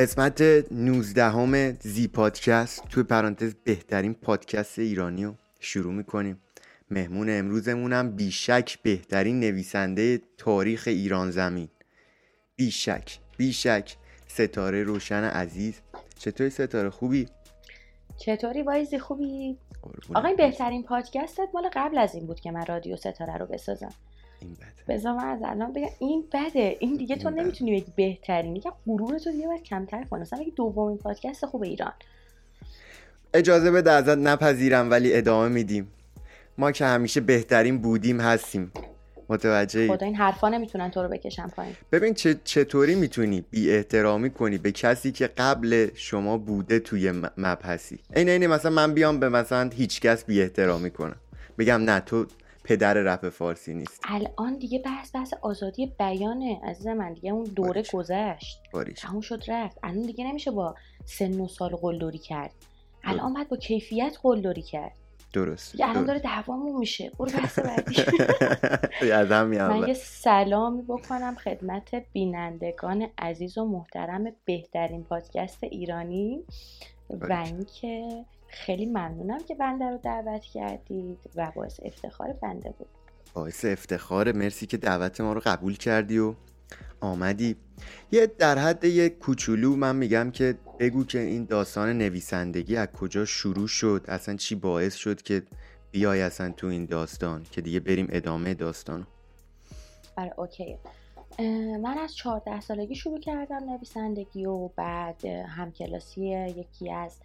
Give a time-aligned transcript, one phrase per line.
[0.00, 0.42] قسمت
[0.72, 6.40] 19 همه زی پادکست توی پرانتز بهترین پادکست ایرانی رو شروع می‌کنیم.
[6.90, 11.68] مهمون امروزمونم بیشک بهترین نویسنده تاریخ ایران زمین.
[12.56, 13.96] بیشک بیشک.
[14.26, 15.74] ستاره روشن عزیز.
[16.18, 17.28] چطوری ستاره؟ خوبی؟
[18.16, 19.58] چطوری وایزی؟ خوبی؟
[20.14, 23.94] آقای بهترین پادکستت مال قبل از این بود که من رادیو ستاره رو بسازم.
[24.40, 24.96] این بده.
[24.96, 26.76] بذار من از الان بگم این بده.
[26.80, 27.42] این دیگه تو بده.
[27.42, 28.56] نمی‌تونی بگی بهترین.
[28.56, 30.20] یکم غرور تو دیگه باید کمتر کنی.
[30.20, 31.92] مثلا بگی دومین پادکست خوب ایران.
[33.34, 35.88] اجازه بده ازت نپذیرم ولی ادامه میدیم.
[36.58, 38.72] ما که همیشه بهترین بودیم هستیم.
[39.28, 41.74] متوجه خدا این حرفا نمی‌تونن تو رو بکشن پایین.
[41.92, 47.98] ببین چه چطوری می‌تونی بی احترامی کنی به کسی که قبل شما بوده توی مبحثی؟
[48.16, 51.16] این اینه مثلا من بیام به مثلا هیچکس بی احترامی کنم.
[51.58, 52.26] بگم نه تو
[52.70, 54.00] پدر رپ فارسی نیست.
[54.04, 58.00] الان دیگه بحث بحث آزادی بیانه عزیز من دیگه اون دوره باریکلا.
[58.00, 58.60] گذشت.
[58.72, 59.78] باریش تموم شد رفت.
[59.82, 62.50] الان دیگه نمیشه با سن و سال قلدری کرد.
[63.04, 64.92] الان باید با کیفیت قلدری کرد.
[65.32, 65.72] درست.
[65.72, 66.04] دیگه الان.
[66.04, 67.10] داره دعوامون میشه.
[67.18, 68.02] برو بحث بعدی.
[69.68, 69.88] من.
[69.88, 76.44] یه سلامی بکنم خدمت بینندگان عزیز و محترم بهترین پادکست ایرانی
[77.10, 77.32] و.
[77.32, 82.88] اینکه خیلی ممنونم که بنده رو دعوت کردید و باعث افتخار بنده بود.
[83.34, 86.34] باعث افتخاره مرسی که دعوت ما رو قبول کردی و
[87.00, 87.56] آمدی.
[88.12, 93.24] یه در حد یه کوچولو من میگم که بگو که این داستان نویسندگی از کجا
[93.24, 95.42] شروع شد؟ اصلا چی باعث شد که
[95.90, 99.06] بیای اصلا تو این داستان؟ که دیگه بریم ادامه داستان
[100.16, 100.76] برای اوکی.
[101.82, 106.20] من از 14 سالگی شروع کردم نویسندگی و بعد همکلاسی
[106.56, 107.16] یکی از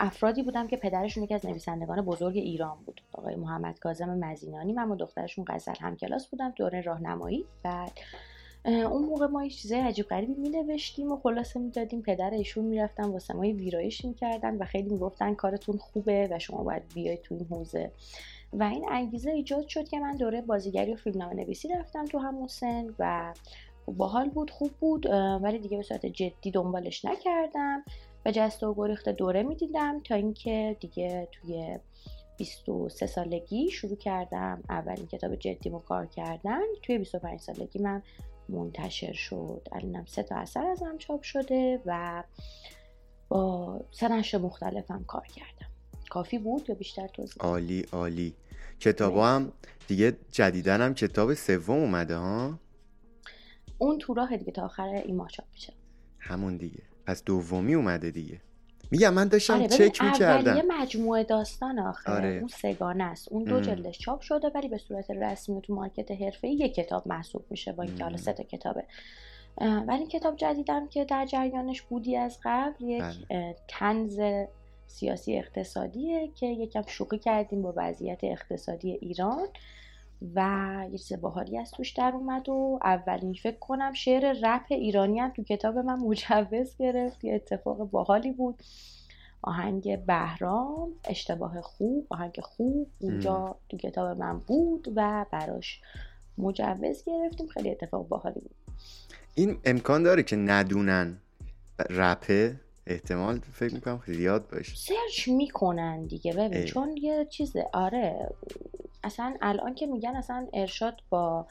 [0.00, 3.02] افرادی بودم که پدرشون یکی از نویسندگان بزرگ ایران بود.
[3.12, 7.44] آقای محمد کاظم مزینانی من و دخترشون غزل همکلاس بودم دوره راهنمایی.
[8.64, 12.64] اه، اون موقع ما یه چیزای عجیب غریبی می نوشتیم و خلاصه می‌دادیم پدر ایشون
[12.64, 17.34] می‌رفتن واسه ما ویرایش می‌کردن و خیلی می‌گفتن کارتون خوبه و شما باید بیاید تو
[17.34, 17.90] این حوزه.
[18.52, 22.48] و این انگیزه ایجاد شد که من دوره بازیگری و فیلمنامه نویسی رفتم تو همون
[22.48, 23.34] سن و
[23.86, 25.06] خب باحال بود خوب بود
[25.42, 27.84] ولی دیگه به صورت جدی دنبالش نکردم.
[28.26, 31.78] و جسته و گریخته دوره می‌دیدم تا اینکه دیگه توی
[32.36, 36.62] 23 سالگی شروع کردم اولین کتاب جدیمو کار کردن.
[36.82, 38.02] توی 25 سالگی من
[38.48, 39.68] منتشر شد.
[39.72, 42.22] الانم سه تا اثر ازم چاپ شده و
[43.28, 45.70] با سه نشر مختلفم کار کردم.
[46.10, 48.34] کافی بود یا بیشتر توضیح؟ عالی عالی.
[48.80, 49.52] کتابا هم
[49.88, 52.58] دیگه جدیدن هم کتاب سوم اومده ها؟
[53.78, 55.72] اون تو راه دیگه تا آخر این ماه چاپ میشه.
[56.18, 56.82] همون دیگه.
[57.06, 58.40] پس دومی اومده دیگه
[58.90, 62.28] میگم من داشتم آره چک می‌کردم اولیه مجموعه داستان آخر آره.
[62.28, 63.60] اون سگانه است اون دو.
[63.60, 67.82] جلدش چاپ شده ولی به صورت رسمی تو مارکت حرفه‌ای یک کتاب محسوب میشه با
[67.82, 68.16] اینکه حالا.
[68.16, 68.84] سه تا کتابه
[69.60, 73.56] ولی کتاب جدیدم که در جریانش بودی از قبل یک بله.
[73.68, 74.20] تنز
[74.86, 79.48] سیاسی اقتصادیه که یکم شوخی کردیم با وضعیت اقتصادی ایران
[80.34, 85.20] و یه چیز باحالی از توش در اومد و اولین فکر کنم شعر رپ ایرانی
[85.20, 88.62] هم تو کتاب من مجوز گرفت یه اتفاق باحالی بود.
[89.42, 95.80] آهنگ بهرام اشتباه خوب آهنگ خوب اونجا تو کتاب من بود و براش
[96.38, 97.46] مجوز گرفتیم.
[97.46, 98.56] خیلی اتفاق باحالی بود.
[99.34, 101.18] این امکان داره که ندونن
[101.90, 104.76] رپه احتمال فکر می‌کنم زیاد باشه.
[104.76, 106.64] سرچ می‌کنن دیگه ببین اه.
[106.64, 107.66] چون یه چیزه.
[107.72, 108.28] آره.
[109.04, 111.46] اصلا الان که میگن اصلا ارشاد با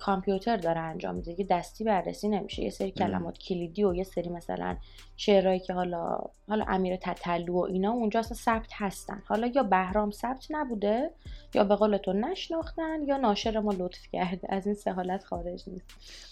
[0.00, 1.34] کامپیوتر داره انجام میده.
[1.34, 2.62] دیگه دستی بررسی نمیشه.
[2.62, 4.76] یه سری کلمات کلیدی و یه سری مثلا
[5.16, 6.18] شعرهایی که حالا
[6.48, 9.22] حالا امیر تتلو و اینا اونجا اصلا ثبت هستن.
[9.26, 11.10] حالا یا بهرام ثبت نبوده
[11.54, 14.54] یا به قول تو نشناختن یا ناشر ما لطف کرده.
[14.54, 15.86] از این سه حالت خارج نیست.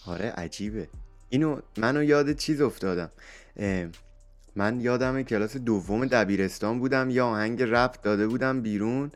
[0.06, 0.88] آره عجیبه.
[1.28, 3.10] اینو منو یاد چیز افتادم.
[4.56, 9.10] من یادم کلاس دوم دبیرستان بودم یا آهنگ رپ داده بودم بیرون.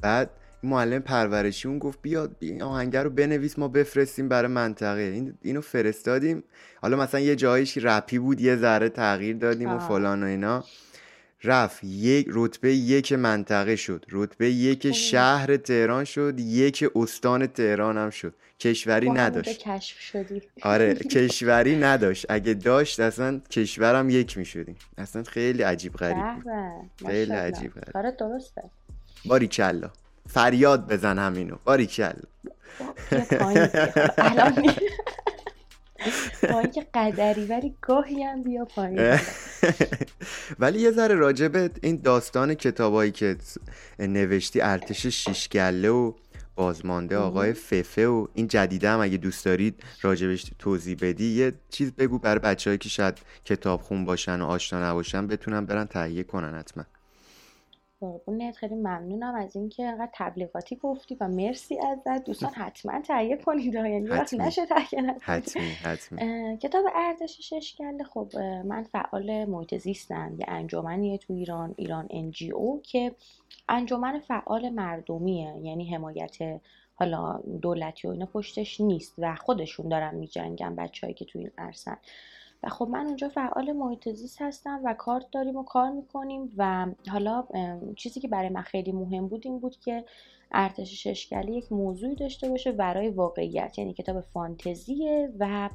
[0.00, 0.30] بعد
[0.62, 5.00] معلم پرورشی اون گفت بیاد بی- این آهنگ رو بنویس ما بفرستیم برای منطقه.
[5.00, 6.44] این اینو فرستادیم.
[6.82, 9.88] حالا مثلا یه جایش رپی بود یه ذره تغییر دادیم و آه.
[9.88, 10.64] فلان و اینا.
[11.44, 14.04] رفت یک رتبه یک منطقه شد.
[14.10, 14.92] رتبه یک خوبه.
[14.92, 18.34] شهر تهران شد یک استان تهران هم شد.
[18.60, 19.58] کشوری نداشت.
[19.58, 20.42] کشف شدی.
[20.62, 22.26] آره کشوری نداشت.
[22.28, 26.52] اگه داشت اصلا کشورم یک می‌شدیم اصلا خیلی عجیب غریب بود.
[27.06, 27.32] خیلی.
[27.32, 27.92] عجیب غریب.
[27.92, 28.62] کارت درسته.
[29.24, 29.90] باریکلا.
[30.28, 31.56] فریاد بزن همینو.
[31.76, 32.16] دیگه.
[33.40, 33.68] حالا
[34.18, 34.68] الان می-
[36.52, 39.18] با اینکه قدری ولی گاهی هم بیا پایین.
[40.60, 43.36] ولی یه ذره راجبه این داستان کتابایی که
[43.98, 46.12] نوشتی ارتش شیشگله و
[46.54, 51.92] بازمانده آقای ففه و این جدیده هم اگه دوست دارید راجبش توضیح بدی یه چیز
[51.92, 56.58] بگو برای بچههایی که شاید کتاب خون باشن و آشنا نباشن بتونن برن تهیه کنن
[56.58, 56.84] حتما.
[58.02, 62.24] قربونت خیلی ممنونم از اینکه انقدر تبلیغاتی گفتی و مرسی ازت.
[62.24, 65.76] دوستان حتما تهیه کنید یعنی وقت نشه تهیه حتمی
[66.62, 72.80] کتاب ارزش ششکل خب من فعال محیط زیستم یه انجمنیه تو ایران ایران انجی او
[72.82, 73.14] که
[73.68, 76.36] انجمن فعال مردمیه یعنی حمایت
[76.94, 81.96] حالا دولتی و اینا پشتش نیست و خودشون دارن میجنگن بچههایی که تو این عرصن
[82.62, 86.86] و خب من اونجا فعال محیط زیست هستم و کارت داریم و کار می‌کنیم و
[87.08, 87.44] حالا
[87.96, 90.04] چیزی که برای من خیلی مهم بود این بود که
[90.52, 95.70] ارتش ششکلی یک موضوعی داشته باشه برای واقعیت یعنی کتاب فانتزیه و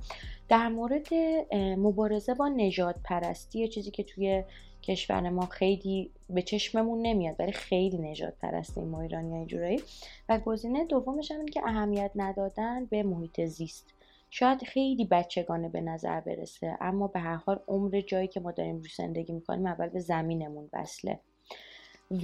[0.49, 1.13] در مورد
[1.55, 4.43] مبارزه با نجات پرستی چیزی که توی
[4.83, 9.81] کشور ما خیلی به چشممون نمیاد ولی خیلی نجات پرستی ما ایرانی اینجورایی
[10.29, 13.96] و گزینه دومش هم که اهمیت ندادن به محیط زیست.
[14.29, 18.77] شاید خیلی بچگانه به نظر برسه اما به هر حال عمر جایی که ما داریم
[18.77, 21.19] روی زندگی می‌کنیم اول به زمینمون وصله.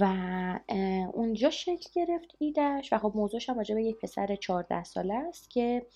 [0.00, 0.04] و
[1.12, 5.86] اونجا شکل گرفت ایدش و خب موضوعش هم به یک پسر 14 ساله است که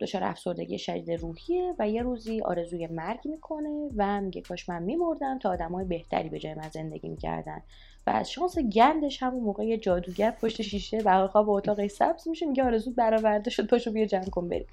[0.00, 5.38] دچار افسردگی شدید روحیه و یه روزی آرزوی مرگ می‌کنه و میگه کاش من میمردم
[5.38, 7.62] تا آدمای بهتری به جای من زندگی می‌کردن.
[8.06, 12.46] و از شانس گندش همون موقع یه جادوگر پشت شیشه و خواب اتاق سبز میشه
[12.46, 14.66] میگه آرزو برآورده شد پاشو بیا جمع کن بریم.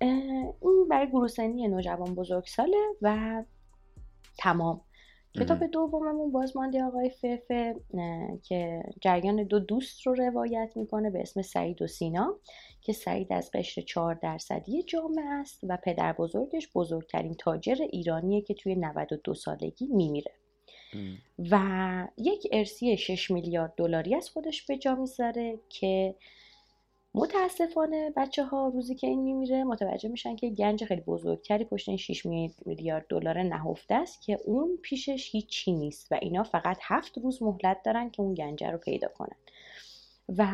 [0.00, 3.42] این برای گروسنی نوجوان بزرگساله و
[4.38, 4.80] تمام.
[5.40, 7.76] کتاب دوممون بازمانده آقای ففه
[8.42, 12.36] که جریان دو دوست رو روایت می‌کنه به اسم سعید و سینا
[12.80, 18.54] که سعید از قشر چهار درصدی جامعه است و پدر بزرگش بزرگترین تاجر ایرانیه که
[18.54, 20.32] توی 92 سالگی میمیره.
[21.50, 26.14] و یک ارسی 6 میلیارد دلاری از خودش به جا می‌ذاره که
[27.14, 31.98] متاسفانه بچه ها روزی که این میمیره متوجه میشن که گنج خیلی بزرگتری پشت این
[31.98, 32.26] 6
[32.66, 37.82] میلیارد دلار نهفته است که اون پیشش هیچی نیست و اینا فقط هفت روز مهلت
[37.82, 39.36] دارن که اون گنج رو پیدا کنن.
[40.28, 40.46] و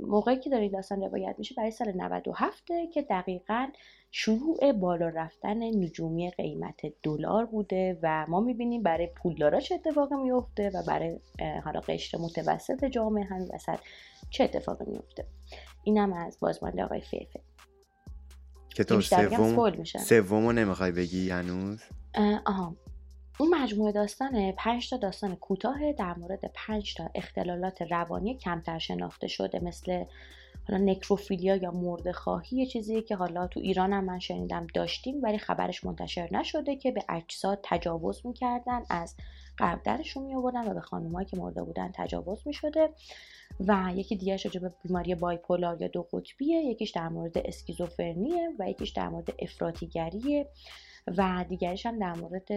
[0.00, 3.68] موقعی که داری داستان روایت میشه برای سال 97 که دقیقا
[4.10, 10.70] شروع بالا رفتن نجومی قیمت دلار بوده و ما می‌بینیم برای پولدارا چه اتفاقی میفته
[10.74, 11.20] و برای
[11.64, 13.78] حالا قشر متوسط جامعه هم وسط
[14.30, 15.26] چه اتفاقی میفته
[15.84, 17.40] اینم از بازمانده آقای فیفه.
[18.74, 21.82] کتاب سوم سومو نمی‌خوای بگی هنوز؟
[22.46, 22.76] آها.
[23.40, 29.26] اون مجموعه داستان پنج تا داستان کوتاه در مورد پنج تا اختلالات روانی کمتر شناخته
[29.26, 30.04] شده مثل
[30.68, 35.22] حالا نکروفیلیا یا مرده خواهی یه چیزی که حالا تو ایران هم من شنیدم داشتیم
[35.22, 39.14] ولی خبرش منتشر نشده که به اجساد تجاوز می‌کردن از
[39.58, 42.88] قبدرشون می آوردن و به خانمایی که مرده بودن تجاوز می شده
[43.60, 48.70] و یکی دیگه راجع به بیماری بایپولار یا دو قطبیه یکیش در مورد اسکیزوفرنیه و
[48.70, 50.46] یکیش در مورد افراطیگریه.
[51.06, 52.48] و دیگرش هم در مورد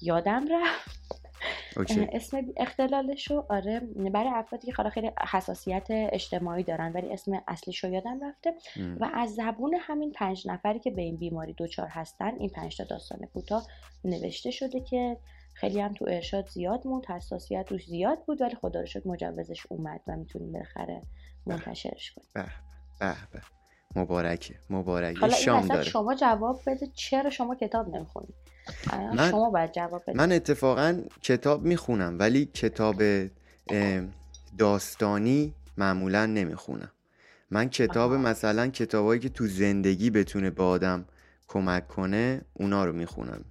[0.00, 1.00] یادم رفت.
[2.12, 3.80] اسم اختلالشو آره
[4.12, 8.54] برای افرادی که حالا خیلی حساسیت اجتماعی دارن ولی اسم اصلیشو یادم رفته.
[9.00, 12.84] و از زبون همین پنج نفری که به این بیماری دوچار هستن این پنج تا
[12.84, 13.66] داستان کوتاه
[14.04, 15.16] نوشته شده که
[15.54, 19.66] خیلی هم تو ارشاد زیاد موند حساسیت روش زیاد بود ولی خدا رو شکر مجوزش
[19.68, 21.02] اومد و می‌تونیم بالاخره
[21.46, 22.28] منتشرش کنیم.
[23.00, 23.59] به به.
[23.96, 24.54] مبارکه.
[24.70, 25.20] مبارکه.
[25.20, 25.82] حالا شام داره.
[25.82, 28.34] شما جواب بده چرا شما کتاب نمی‌خونید
[28.92, 33.02] من شما باید جواب بده من اتفاقا کتاب می‌خونم ولی کتاب
[34.58, 36.90] داستانی معمولا نمی‌خونم.
[37.50, 38.18] من کتاب آه.
[38.18, 41.04] مثلا کتابایی که تو زندگی بتونه به آدم
[41.48, 43.44] کمک کنه اونا رو می‌خونم.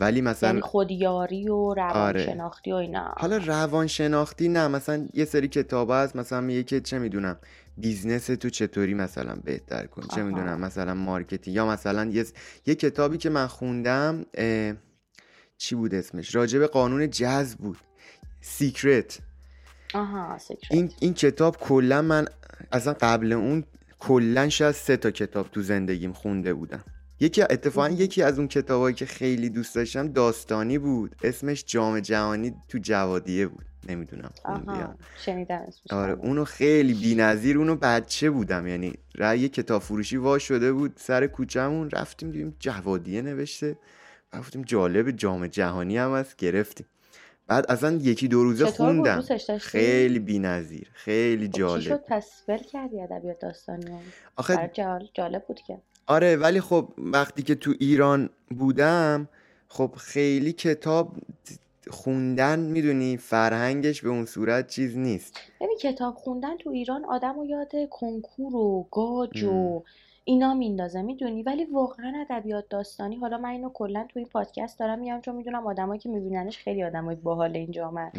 [0.00, 2.80] ولی مثلا یعنی خودیاری و روانشناختی آره.
[2.80, 3.14] و اینا.
[3.16, 7.38] حالا روانشناختی نه مثلا یه سری کتاب هست مثلا میگه که چه می‌دونم
[7.76, 12.26] business تو چطوری مثلا بهتر کن چه می‌دونم مثلا marketing یا مثلا یه,
[12.66, 14.26] یه کتابی که من خوندم
[15.58, 17.78] چی بود اسمش؟ راجب قانون جذب بود.
[18.40, 19.18] Secret
[19.94, 22.26] آها Secret این, این کتاب کلا من
[22.72, 23.64] اصلا قبل اون
[23.98, 26.84] کلا شاید سه تا کتاب تو زندگیم خونده بودم.
[27.20, 31.16] یکی اتفاقا یکی از اون کتابایی که خیلی دوست داشتم داستانی بود.
[31.22, 33.64] اسمش جام جهانی تو جوادیه بود.
[33.88, 34.30] نمی‌دونم
[35.24, 40.92] شنیدم آره اونو خیلی بی‌نظیر اونو بچه بودم یعنی یه کتاب فروشی وا شده بود
[40.96, 43.76] سر کوچمون رفتیم دیدیم جوادیه نوشته
[44.32, 46.86] رفتیم جالب جام جهانی هم هست گرفتیم.
[47.46, 49.24] بعد اصلا یکی دو روزه خوندم.
[49.60, 51.82] خیلی بی‌نظیر خیلی خب جالب.
[51.82, 53.98] چی شد؟ پس کردی ادبیات داستانی
[54.36, 54.70] آخه
[55.14, 55.78] جالب بود که.
[56.06, 59.28] آره ولی خب وقتی که تو ایران بودم
[59.68, 61.16] خب خیلی کتاب
[61.90, 65.40] خوندن می‌دونی فرهنگش به اون صورت چیز نیست.
[65.60, 69.82] ببین کتاب خوندن تو ایران آدم و یاد کنکور و گاج و
[70.24, 74.98] اینا میندازه می‌دونی؟ ولی واقعا ادبیات داستانی حالا من اینو کلا تو این پادکست دارم
[74.98, 78.12] میام چون می‌دونم آدمایی که میبیننش خیلی آدمای باحال این جامعه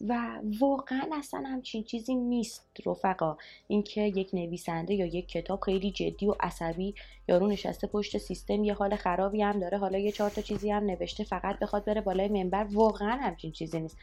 [0.00, 3.36] و واقعا اصلا همچین چیزی نیست رفقا.
[3.68, 6.94] اینکه یک نویسنده یا یک کتاب خیلی جدی و عصبی
[7.28, 10.84] یارو نشسته پشت سیستم یه حال خرابی هم داره حالا یه چهار تا چیزی هم
[10.84, 13.96] نوشته فقط بخواد بره بالای منبر واقعا همچین چیزی نیست.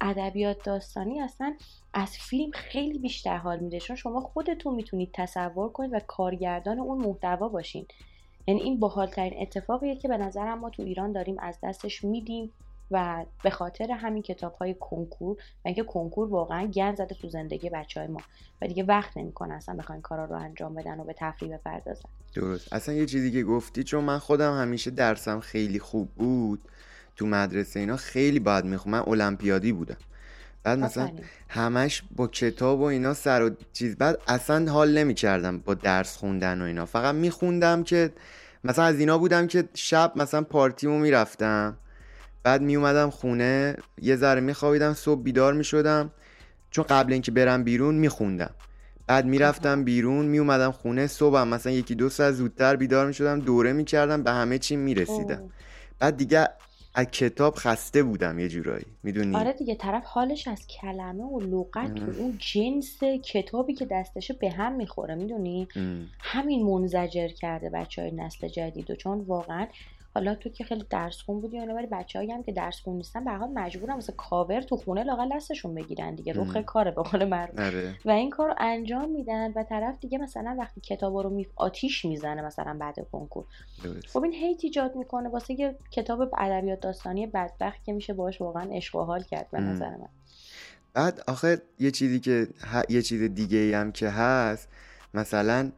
[0.00, 1.54] ادبیات داستانی اصلا
[1.94, 7.06] از فیلم خیلی بیشتر حال میده چون شما خودتون می‌تونید تصور کنید و کارگردان اون
[7.06, 7.86] محتوا باشین.
[8.46, 12.52] یعنی این باحالترین اتفاقیه که به نظرم ما تو ایران داریم از دستش میدیم.
[12.94, 17.70] و به خاطر همین کتاب های کنکور و اینکه کنکور واقعا گند زده تو زندگی
[17.70, 18.20] بچه های ما.
[18.62, 22.08] و دیگه وقت نمی‌کنه اصلا بخواین کارا رو انجام بدن و به تفریح بپردازن.
[22.34, 22.72] درست.
[22.72, 26.60] اصلا یه چیزی که گفتی چون من خودم همیشه درسم خیلی خوب بود
[27.16, 29.96] تو مدرسه اینا خیلی باید می‌خونم من المپیادی بودم.
[30.62, 31.10] بعد مثلا
[31.48, 36.62] همش با کتاب و اینا سر و چیز بعد اصلا حال نمی‌کردم با درس خوندن
[36.62, 36.86] و اینا.
[36.86, 38.12] فقط میخوندم که
[38.64, 41.76] مثلا از اینا بودم که شب مثلا پارتیمو می‌رفتم.
[42.44, 46.10] بعد می اومدم خونه یه ذره میخوابیدم صبح بیدار می‌شدم.
[46.70, 48.50] چون قبل اینکه برم بیرون میخوندم.
[49.06, 53.72] بعد می‌رفتم بیرون می اومدم خونه صبحم مثلا یکی دو ساعت زودتر بیدار می‌شدم دوره
[53.72, 55.50] می‌کردم به همه چی می‌رسیدم.
[55.98, 56.48] بعد دیگه
[56.94, 58.86] از کتاب خسته بودم یه جورایی.
[59.02, 64.34] می‌دونی؟ آره دیگه طرف حالش از کلمه و لغت و اون جنس کتابی که دستشه
[64.34, 65.68] به هم می‌خوره می‌دونی؟
[66.20, 69.66] همین منزجر کرده بچه های نسل جدید و چون واقعا
[70.14, 73.24] حالا تو که خیلی درس خون بودی اینا ولی بچه‌ای هم که درس خون نیستن
[73.24, 77.24] به حال مجبورن مثل کاور تو خونه لاقل دستشون بگیرن دیگه روخ کاره به قول
[77.24, 77.58] معروف.
[77.58, 77.94] آره.
[78.04, 82.04] و این کار رو انجام میدن و طرف دیگه مثلا وقتی کتابا رو می آتیش
[82.04, 83.44] می‌زنه مثلا بعد کنکور.
[84.12, 88.70] خب این هیت ایجاد می‌کنه واسه یه کتاب ادبیات داستانی بدبخت که میشه باش واقعا
[88.72, 90.08] عشق و حال کرد به نظر من.
[90.94, 92.48] بعد آخه یه چیزی که
[92.88, 94.68] یه چیز دیگه هم که هست
[95.14, 95.72] مثلا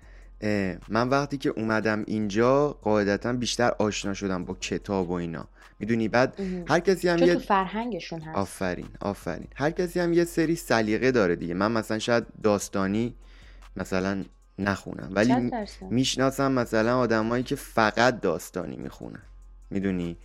[0.89, 5.49] من وقتی که اومدم اینجا قاعدتا بیشتر آشنا شدم با کتاب و اینا.
[5.79, 9.49] می‌دونی؟ بعد هر کسی هم یه تو فرهنگشون هست؟ آفرین آفرین.
[9.55, 11.55] هر کسی هم یه سری سلیقه داره دیگه.
[11.55, 13.15] من مثلا شاید داستانی
[13.77, 14.25] مثلا
[14.59, 15.51] نخونم ولی
[15.91, 19.23] می‌شناسم مثلا آدمایی که فقط داستانی می‌خونن.
[19.71, 20.17] می‌دونی؟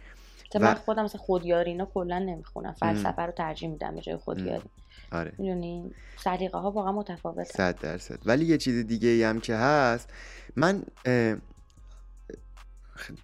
[0.59, 2.71] من خودم مثلا خودیاری اینا کلا نمی‌خونم.
[2.71, 4.69] فلسفه رو ترجیح میدم به جای خودیاری.
[5.11, 5.33] آره.
[5.37, 8.19] می‌دونی؟ سلیقه ها واقعا متفاوته صد درصد.
[8.25, 10.09] ولی یه چیز دیگه ای هم که هست
[10.55, 10.83] من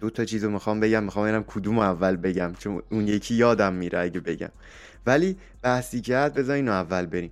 [0.00, 3.72] دو تا چیز رو می‌خوام بگم می‌خوام ببینم کدوم اول بگم چون اون یکی یادم
[3.72, 4.50] میره اگه بگم.
[5.06, 7.30] ولی بحثی که هست بذار اینو اول بریم.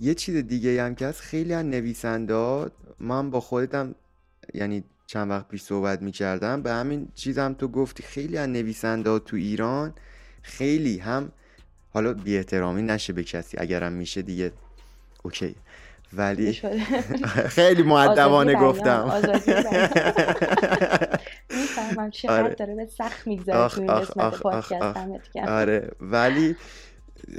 [0.00, 2.70] یه چیز دیگه هم که هست خیلی از نویسنده
[3.00, 3.94] من با خودتم
[4.54, 9.36] یعنی چند وقت پیش صحبت می‌کردم به همین چیزم تو گفتی خیلی از نویسنده تو
[9.36, 9.94] ایران
[10.42, 11.32] خیلی هم
[11.94, 14.52] حالا بی احترامی نشه به کسی اگرم میشه دیگه.
[15.22, 15.54] اوکی.
[16.12, 16.52] ولی
[17.56, 19.12] خیلی معدبانه گفتم.
[21.50, 22.54] می‌فهمم چقدر آره.
[22.54, 25.88] داره به سخت میگذره تو این آره.
[26.00, 26.56] ولی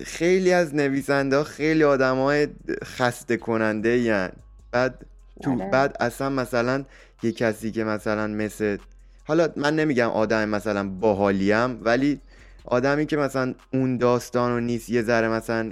[0.06, 2.48] خیلی از نویسنده خیلی آدم های
[2.84, 4.32] خسته کننده یعن.
[4.72, 5.06] بعد
[5.42, 5.70] تو آره.
[5.70, 6.86] بعد اصلا مثلا
[7.24, 8.78] یه کسی که مثلا مثل
[9.26, 12.20] حالا من نمیگم آدم مثلا باحالیم ولی
[12.66, 15.72] آدمی که مثلا اون داستان و نیست یه ذره مثلا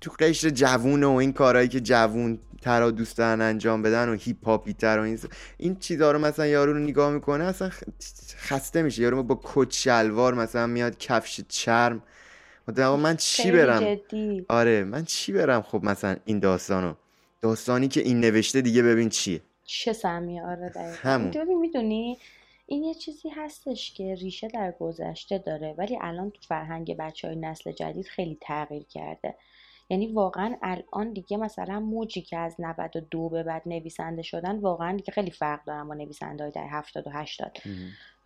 [0.00, 4.46] تو قشر جوونه و این کارهایی که جوون ترا دوست دارن انجام بدن و هیپ
[4.46, 5.18] هاپی تر و این
[5.56, 7.70] این چیزا رو مثلا یارو رو نگاه می‌کنه اصلا
[8.38, 9.02] خسته میشه.
[9.02, 12.02] یارو با کت شلوار مثلا میاد کفش چرم.
[12.78, 13.96] من چی برم؟
[14.48, 16.94] آره من چی برم خب مثلا این داستانو
[17.42, 20.96] داستانی که این نوشته دیگه ببین چیه؟ چه سمیه آره دقیقا.
[21.02, 21.60] همون.
[21.60, 22.18] می‌دونی
[22.66, 27.36] این یه چیزی هستش که ریشه در گذشته داره ولی الان تو فرهنگ بچه های
[27.36, 29.34] نسل جدید خیلی تغییر کرده.
[29.90, 35.12] یعنی واقعا الان دیگه مثلا موجی که از 92 به بعد نویسنده شدن واقعا دیگه
[35.12, 37.58] خیلی فرق دارن با نویسنده های در 70 و 80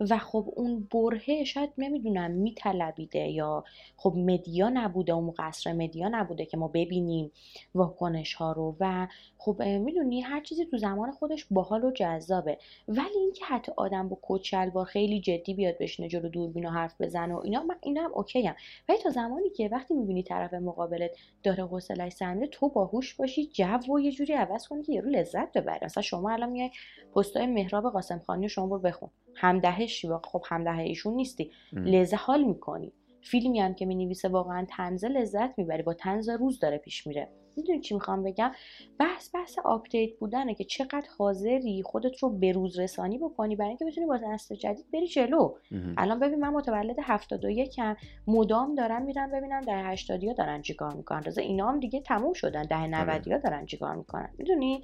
[0.09, 3.63] و خب اون برهه شاید نمی‌دونم میطلبیده یا
[3.97, 7.31] خب مدیا نبوده اون قصر مدیا نبوده که ما ببینیم
[7.75, 8.75] واکنش ها رو.
[8.79, 12.57] و خب می‌دونی هر چیزی تو زمان خودش باحال و جذابه.
[12.87, 17.01] ولی اینکه حتی آدم با کچل با خیلی جدی بیاد بشینه جلو دوربین و حرف
[17.01, 18.55] بزنه و اینا من اینا هم اوکی هم.
[18.89, 21.11] ولی تا زمانی که وقتی می‌بینی طرف مقابلت
[21.51, 25.57] داره حوصلش سر تو باهوش باشی جو و یه جوری عوض کنی که یارو لذت
[25.57, 25.85] ببره.
[25.85, 26.71] مثلا شما الان میای
[27.15, 29.09] پستای مهراب قاسم خانی شما برو بخون.
[29.35, 31.51] هم‌دهه‌شی خب هم‌دهه ایشون نیستی.
[31.73, 32.93] لذت حال می‌کنی.
[33.21, 35.83] فیلمی هم که می‌نویسه واقعا طنزه لذت می‌بری.
[35.83, 37.29] با طنز روز داره پیش میره.
[37.55, 38.51] می‌دونی چی می‌خوام بگم؟
[38.99, 43.85] بحث بحث update بودنه که چقدر حاضری خودت رو به روز رسانی بکنی برای اینکه
[43.85, 45.55] بتونی با نسل جدید بری جلو.
[45.97, 47.95] الان ببین من متولد 71 ام.
[48.27, 51.23] مدام دارم میرم ببینم دهه 80 ها دارن چیکار می‌کنن.
[51.23, 52.63] رضا اینا هم دیگه تموم شدن.
[52.63, 54.29] دهه 90 ها دارن چیکار می‌کنن.
[54.37, 54.83] می‌دونی؟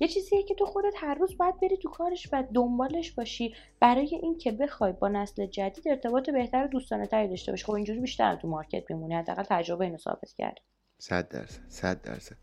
[0.00, 3.54] یه چیزیه که تو خودت هر روز باید بری تو کارش و دنبالش باشی.
[3.80, 7.64] برای اینکه بخوای با نسل جدید ارتباط بهتر و دوستانه تری داشته باشی.
[7.64, 9.14] خب اینجوری بیشتر تو مارکت میمونی.
[9.14, 10.58] حداقل تجربه اینو ثابت کرد.
[10.98, 12.36] صد درصد صد درصد.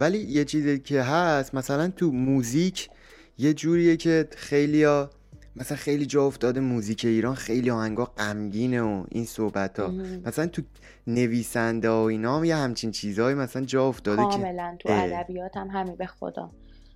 [0.00, 2.90] ولی یه چیزی که هست مثلا تو موزیک
[3.38, 5.10] یه جوریه که خیلیا
[5.56, 9.88] مثلا خیلی جا افتاده موزیک ایران خیلی آهنگا غمگینه و این صحبت ها
[10.24, 10.62] مثلا تو
[11.06, 15.94] نویسنده و اینا هم یه همچین چیزهایی مثلا جا افتاده کاملا تو ادبیات هم همین
[15.94, 16.50] به خدا.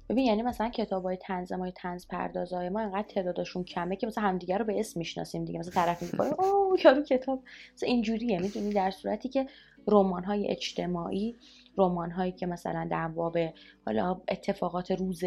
[0.08, 4.24] ببین یعنی مثلا کتاب های تنز ما تنز پردازهای ما انقدر تعدادشون کمه که مثلا
[4.24, 5.58] همدیگه رو به اسم می‌شناسیم دیگه.
[5.58, 7.42] مثلا طرف میگه اوه یارو کتاب.
[7.74, 9.46] مثلا اینجوریه می‌دونی؟ در صورتی که
[9.86, 11.36] رمان های اجتماعی
[11.78, 13.38] رمان هایی که مثلا در باب
[13.86, 15.20] حالا اتفاقات روز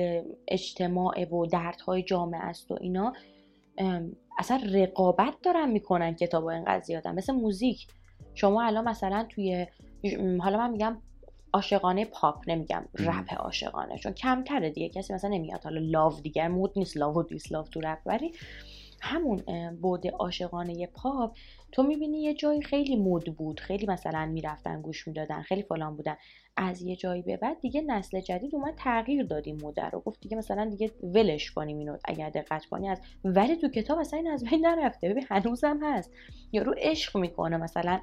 [0.47, 3.13] اجتماع و دردهای جامعه است و اینا
[4.37, 7.87] اصلا رقابت دارن می‌کنن کتاب این قضیه مثل موزیک.
[8.33, 9.67] شما الان مثلا توی
[10.39, 10.97] حالا من میگم
[11.53, 14.89] عاشقانه پاپ نمیگم رپ عاشقانه چون کمتره دیگه.
[14.89, 17.99] کسی مثلا نمیاد حالا love دیگه مد نیست love و diss love تو رپ.
[18.05, 18.31] ولی
[19.01, 19.43] همون
[19.81, 21.37] بود عاشقانه پاپ
[21.71, 26.17] تو می‌بینی یه جایی خیلی مد بود خیلی مثلا می‌رفتن گوش می‌دادن خیلی فلان بودن.
[26.57, 29.99] از یه جایی به بعد دیگه نسل جدید اومد تغییر دادیم مد رو.
[29.99, 34.19] گفت دیگه مثلا دیگه ولش کنیم اینو اگر دقت کنی از ولی تو کتاب اصلا
[34.19, 35.09] این از بین نرفته.
[35.09, 36.11] ببین هنوزم هست.
[36.51, 37.57] یارو عشق می‌کنه.
[37.57, 37.99] مثلا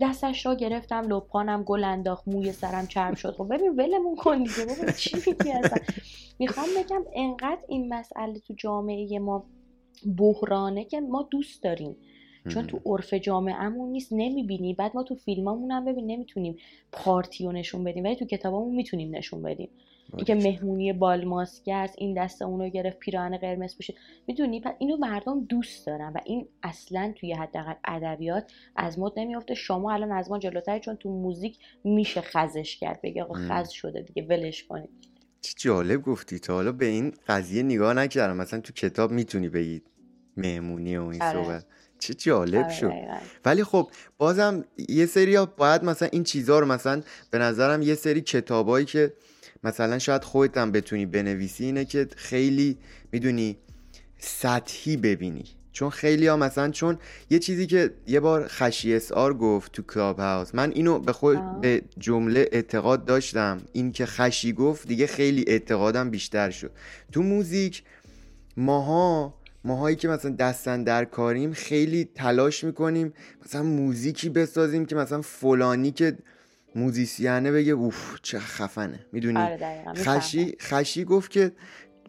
[0.00, 3.34] دستش را گرفتم لپانم گل انداخت موی سرم چرم شد.
[3.34, 4.66] خب ببین ولمون کن دیگه.
[4.68, 5.78] بابا چی میگی اصلا؟
[6.38, 9.44] می‌خوام بگم انقدر این مسئله تو جامعه ما
[10.06, 11.96] بحرانه که ما دوست داریم.
[12.48, 14.74] چون تو عرف جامعهمون نیست نمی‌بینی.
[14.74, 16.56] بعد ما تو فیلمامون هم ببین نمی‌تونیم
[16.92, 19.68] پارتی رو نشون بدیم ولی تو کتابامون می‌تونیم نشون بدیم.
[20.16, 25.44] اینکه مهمونی بال ماسکه است این دست اونو گرفت پیراهن قرمز پوشید می‌دونی؟ اینو مردم
[25.44, 29.54] دوست دارن و این اصلا توی حداقل ادبیات از مد نمیافته.
[29.54, 33.00] شما الان از ما جلوتر چون تو موزیک میشه خزش کرد.
[33.02, 34.90] بگی آقا خز شده دیگه ولش کنید.
[35.40, 38.36] چه جالب گفتی تا حالا به این قضیه نگاه نکردم.
[38.36, 39.82] مثلا تو کتاب می‌تونی بگید
[40.36, 41.32] مهمونی و این آره.
[41.32, 41.64] صحبت.
[41.98, 42.92] چه جالب آره، شد.
[43.44, 47.94] ولی خب بازم یه سری ها باید مثلا این چیزها رو مثلا به نظرم یه
[47.94, 49.12] سری کتابایی که
[49.64, 52.78] مثلا شاید خودت هم بتونی بنویسی اینه که خیلی
[53.12, 53.58] می‌دونی
[54.18, 55.44] سطحی ببینی.
[55.78, 56.98] چون خیلی ها مثلا چون
[57.30, 61.82] یه چیزی که یه بار خشی SR گفت تو Clubhouse من اینو به خود به
[61.98, 63.60] جمله اعتقاد داشتم.
[63.72, 66.70] این که خشی گفت دیگه خیلی اعتقادم بیشتر شد.
[67.12, 67.82] تو موزیک
[68.56, 73.12] ماها ماهایی که مثلا دست‌اندرکاریم خیلی تلاش می‌کنیم
[73.44, 76.18] مثلا موزیکی بسازیم که مثلا فلانی که
[76.74, 79.06] موزیسیانه بگه اوف چه خفنه.
[79.12, 81.52] می‌دونی؟ آره خشی خشی گفت که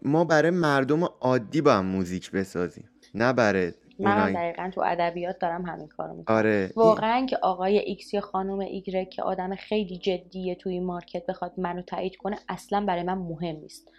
[0.01, 2.88] ما برای مردم عادی با هم موزیک بسازیم.
[3.15, 6.37] نه برای من دقیقا تو ادبیات دارم همین کارو می‌کنم.
[6.37, 11.53] آره واقعا که آقای ایکس یا خانم ایگرگه که آدم خیلی جدیه توی market بخواد
[11.57, 13.91] منو تایید کنه اصلا برای من مهم نیست.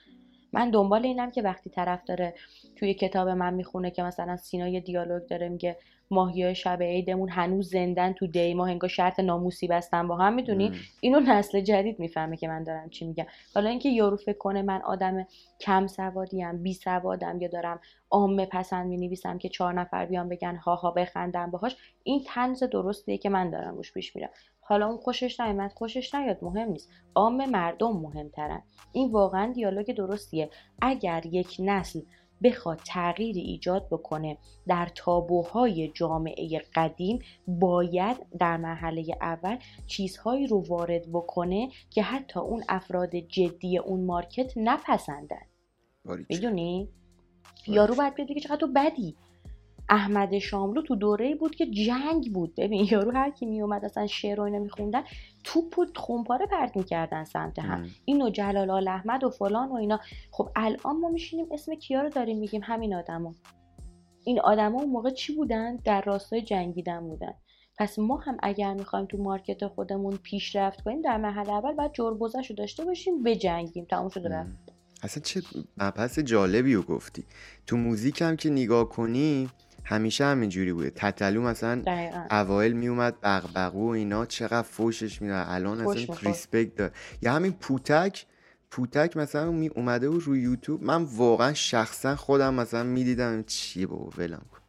[0.52, 2.34] من دنبال اینم که وقتی طرف داره
[2.80, 5.76] توی کتاب من می‌خونه که مثلا سینا یه دیالوگ داره میگه
[6.10, 10.72] ماهی شب عیدمون هنوز زندن تو دی ما انگار شرط ناموسی بستن با هم می‌دونی؟
[11.00, 13.26] اینو نسل جدید می‌فهمه که من دارم چی میگم.
[13.54, 15.26] حالا اینکه یارو فکر کنه من آدم
[15.60, 20.74] کم سوادیم بی سوادم یا دارم عامه پسند می‌نویسم که چهار نفر بیان بگن ها
[20.74, 24.30] ها بخندم باهاش این تنز درستیه که من دارم روش پیش میرم.
[24.60, 26.90] حالا اون خوشش نیامد خوشش نیاد مهم نیست.
[27.14, 28.62] عام مردم مهمترن.
[28.92, 30.50] این واقعا دیالوگ درستیه.
[30.82, 32.00] اگر یک نسل
[32.42, 41.12] بخواد تغییری ایجاد بکنه در تابوهای جامعه قدیم باید در مرحله اول چیزهایی رو وارد
[41.12, 45.42] بکنه که حتی اون افراد جدی اون مارکت نپسندن.
[46.28, 46.88] می‌دونی؟
[47.66, 49.16] یارو باید بگه چقدر تو بدی.
[49.90, 52.54] احمد شاملو تو دوره بود که جنگ بود.
[52.56, 55.02] ببین یارو هر کی میومد اصلا شعر و اینا میخوندن
[55.44, 57.88] توپ و خونپاره پرت می‌کردن سمت هم.
[58.04, 60.00] اینو جلال آل احمد و فلان و اینا.
[60.30, 63.34] خب الان ما میشینیم اسم کیا رو داریم میگیم؟ همین آدما.
[64.24, 67.34] این آدما اون موقع چی بودن؟ در راستای جنگیدن بودن.
[67.78, 72.50] پس ما هم اگر می‌خوایم تو مارکت خودمون پیشرفت کنیم در مرحله اول باید جربوزش
[72.50, 73.84] رو داشته باشیم بجنگیم.
[73.84, 74.50] تموم شده رفت.
[75.02, 75.42] اصلا چه
[75.78, 77.24] مبحث جالبی رو گفتی.
[77.66, 79.48] تو موزیک هم که نگاه کنی
[79.90, 80.90] همیشه همینجوری بوده.
[80.90, 81.82] تتلو مثلا
[82.30, 85.46] اوایل میومد بغبغو و اینا چقدر فوشش می‌داد.
[85.48, 88.26] الان اصلا ریسپکت داره یا همین پوتک
[88.70, 90.82] پوتک مثلا می اومده بود روی یوتیوب.
[90.82, 94.60] من واقعا شخصا خودم مثلا می‌دیدم چیه بابا ولم کن.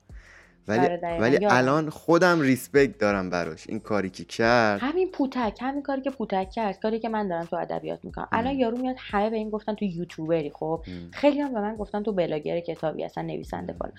[0.67, 1.45] ولی آره، ولی.
[1.45, 3.69] الان خودم respect دارم براش.
[3.69, 4.79] این کاری که کرد.
[4.81, 6.79] همین پوتک همین کاری که پوتک کرد.
[6.79, 8.27] کاری که من دارم تو ادبیات می‌کنم.
[8.31, 10.83] الان یارو میاد همه به این گفتن تو یوتیوبری خب.
[11.11, 13.93] خیلی هم به من گفتن تو بلاگر کتابی اصلا نویسنده فلان.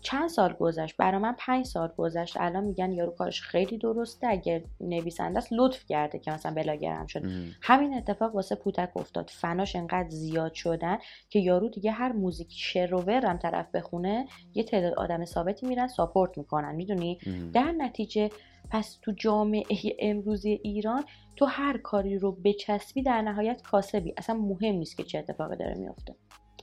[0.00, 2.36] چند سال گذشت؟ برا من پنج سال گذشت.
[2.36, 4.26] الان میگن یارو کارش خیلی درسته.
[4.26, 7.24] اگر نویسنده است لطف کرده که مثلا بلاگرم شد.
[7.62, 9.30] همین اتفاق واسه پوتک افتاد.
[9.30, 10.98] فناش انقدر زیاد شدن
[11.30, 15.66] که یارو دیگه هر موزیک شعر و ور هم طرف بخونه یه تعداد آدم ثابتی
[15.66, 16.74] میرن ساپورت می‌کنن.
[16.74, 17.18] می‌دونی.
[17.52, 18.30] در نتیجه
[18.70, 21.04] پس تو جامعه امروزی ایران
[21.36, 24.14] تو هر کاری رو بچسبی در نهایت کاسبی.
[24.16, 26.14] اصلا مهم نیست که چه اتفاقی داره میفته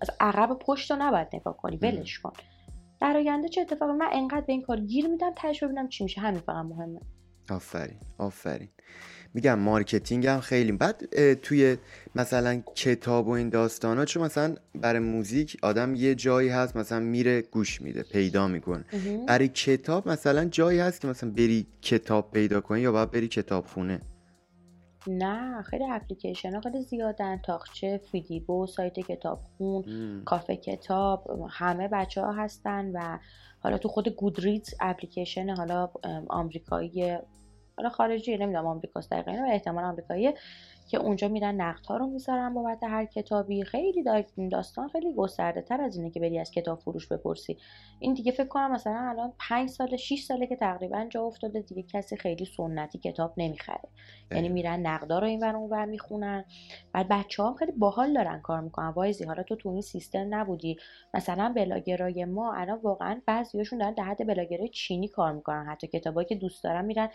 [0.01, 1.77] از عقب پشت رو نباید نگاه کنی.
[1.77, 2.33] ولش کن.
[3.03, 6.21] در آینده چه اتفاقی؟ من انقدر به این کار گیر میدم تهش ببینم چی میشه.
[6.21, 6.99] همین فقط مهمه.
[7.49, 8.69] آفرین آفرین.
[9.33, 11.77] میگم marketing هم خیلی بعد توی
[12.15, 16.99] مثلا کتاب و این داستان ها چون مثلا برای موزیک آدم یه جایی هست مثلا
[16.99, 18.85] میره گوش میده پیدا می‌کنه.
[19.27, 23.65] برای کتاب مثلا جایی هست که مثلا بری کتاب پیدا کنی یا باید بری کتاب
[23.65, 23.99] خونه.
[25.07, 29.83] نه خیلی اپلیکیشن ها خیلی زیادن طاقچه فیدیبو سایت کتابخون
[30.25, 33.19] کافه کتاب همه بچه ها هستن و
[33.59, 35.89] حالا تو خود گودریدز اپلیکیشن حالا
[36.29, 37.17] آمریکایی
[37.77, 40.33] حالا خارجی نمی‌دونم آمریکاست دقیقا اینو احتمال آمریکاییه
[40.87, 43.63] که اونجا میرن نقد ها رو می‌ذارن بابت هر کتابی.
[43.63, 47.57] خیلی دا- داستان خیلی گسترده تر از اینه که بری از کتاب فروش بپرسی.
[47.99, 51.83] این دیگه فکر کنم مثلا الان 5 سال 6 ساله که تقریبا جا افتاده دیگه
[51.83, 53.89] کسی خیلی سنتی کتاب نمی‌خره.
[54.31, 54.53] یعنی دقیقا.
[54.53, 56.45] میرن نقدا رو اینور اونور می‌خونن.
[56.93, 58.89] بعد بچه هم خیلی باحال دارن کار می‌کنن.
[58.89, 60.77] وایزی حالا تو تو این سیستم نبودی.
[61.13, 65.65] مثلا بلاگرای ما الان واقعا بعضیاشون دارن در حد بلاگرای چینی کار می‌کنن.
[65.69, 67.09] حتی کتابایی که دوست دارن میرن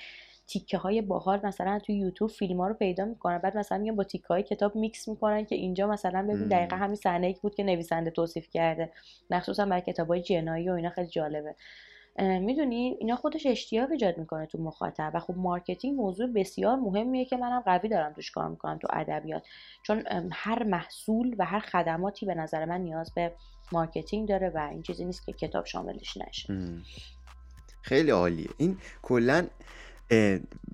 [0.48, 3.38] تیکه های باحال مثلا تو یوتیوب فیلم ها رو پیدا می‌کنن.
[3.38, 6.48] بعد مثلا میگن با تیکه های کتاب میکس می‌کنن که اینجا مثلا ببین.
[6.48, 8.92] دقیقا همین صحنه ای بود که نویسنده توصیف کرده.
[9.30, 11.54] مخصوصا برای کتاب های جنایی و اینا خیلی جالبه.
[12.18, 17.36] می‌دونی؟ اینا خودش اشتیاق ایجاد می‌کنه تو مخاطب و خب marketing موضوع بسیار مهمیه که
[17.36, 19.42] منم قوی دارم توش کار می‌کنم تو ادبیات.
[19.82, 23.32] چون هر محصول و هر خدماتی به نظر من نیاز به
[23.72, 26.54] marketing داره و این چیزی نیست که کتاب شاملش نشه.
[27.82, 28.48] خیلی عالیه.
[28.58, 29.46] این کلا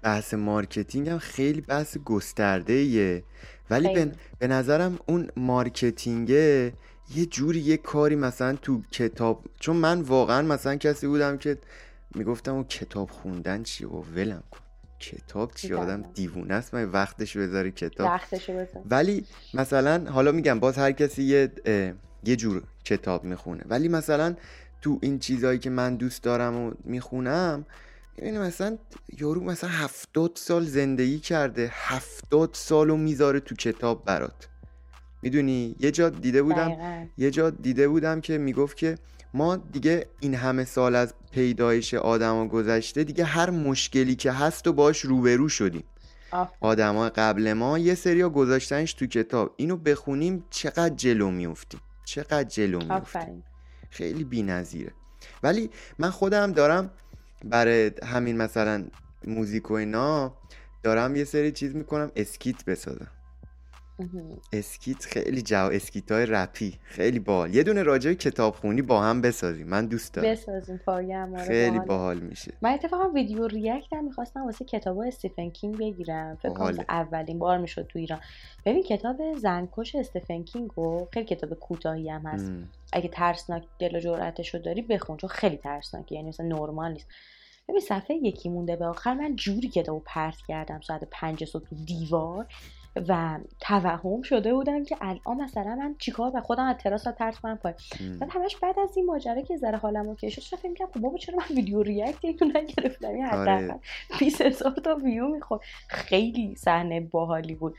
[0.03, 3.25] بحث marketing هم خیلی بحث گسترده ایه
[3.71, 4.13] ولی به, خیلی.
[4.39, 6.73] به نظرم اون marketing ه
[7.15, 11.59] یه جوری یه کاری مثلا تو کتاب چون من واقعا مثلا کسی بودم که
[12.15, 14.59] می‌گفتم اون کتاب خوندن چیه و ولم کن.
[15.01, 16.03] کتاب چی؟ آدم.
[16.15, 21.23] دیوونه است من وقتش بذاره کتاب؟ وقتشو بزن ولی مثلا حالا میگم باز هر کسی
[21.23, 21.51] یه
[22.25, 23.65] یه جور کتاب می‌خونه.
[23.67, 24.37] ولی مثلا
[24.81, 27.67] تو این چیزهایی که من دوست دارم و می‌خونم
[28.17, 28.79] می‌بینی مثلا
[29.19, 34.49] یارو مثلا هفتاد سال زندگی کرده هفتاد سالو می‌ذاره تو کتاب برات.
[35.23, 37.07] می‌دونی؟ یه جا دیده بودم دقیقاً.
[37.19, 38.99] یه جا دیده بودم که می‌گفت که
[39.35, 44.73] ما دیگه این همه سال از پیدایش آدما گذشته دیگه هر مشکلی که هست و
[44.73, 45.85] باش روبرو شدیم.
[46.61, 49.55] آدما قبل ما یه سریا گذاشتنش تو کتاب.
[49.57, 53.45] اینو بخونیم چقدر جلو میفتیم چقدر جلو میفتیم
[53.91, 54.93] خیلی بی‌نظیره.
[55.43, 56.91] ولی من خودم دارم
[57.45, 58.85] برای همین مثلا
[59.27, 60.35] موزیک و اینا
[60.83, 63.09] دارم یه سری چیز می‌کنم skit بسازم.
[64.53, 69.67] skit خیلی جو skit های رپی خیلی باحال یه دونه راجع کتابخونی با هم بسازیم
[69.67, 71.79] من دوست دارم بسازیم آره خیلی.
[71.79, 76.85] باحال میشه من اتفاقا ویدیو react هم می‌خواستم واسه کتاب استیفن کینگ بگیرم فکر کنم.
[76.89, 78.21] اولین بار می‌شد تو ایران
[78.67, 82.69] ببین کتاب زنکش استیفن کینگ و خیلی کتاب کوتاهی هم هست م.
[82.93, 87.09] اگه ترسناک دل و جرأتش رو داری بخون چون خیلی ترسناکه یعنی مثلا نرمال نیست
[87.69, 89.15] ببین صفحه یکی مونده به آخر.
[89.15, 92.47] من جوری کتابو پرت کردم ساعت پنج صبح تو دیوار
[93.09, 97.57] و توهم شده بودم که الان مثلا من چیکار و خودم از تراس پرت کنم
[97.57, 97.75] پای.
[98.21, 101.19] بعد همش بعد از این ماجرا که ذره حالم رو کشید فکر می‌کردم خب بابا
[101.19, 103.53] چرا من ویدیو ریاکت اینو نگرفتم؟ این آره.
[103.53, 103.79] حداقل
[104.19, 105.61] 20 هزار تا ویو می‌خورد.
[105.89, 107.75] خیلی صحنه باحالی بود.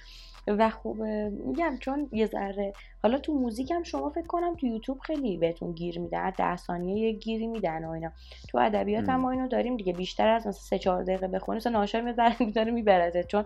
[0.48, 4.66] و خب اه، میگم چون یه ذره حالا تو موزیک هم شما فکر کنم تو
[4.68, 8.12] یوتیوب خیلی بهتون گیر میدن هر ده ثانیه یه گیری میدن و اینا.
[8.50, 9.20] تو ادبیات هم.
[9.20, 12.02] ما اینو داریم دیگه بیشتر از مثلا سه چهار دقیقه بخونی مثلا ناشر
[12.40, 13.24] می‌بره میبرزه.
[13.24, 13.44] چون.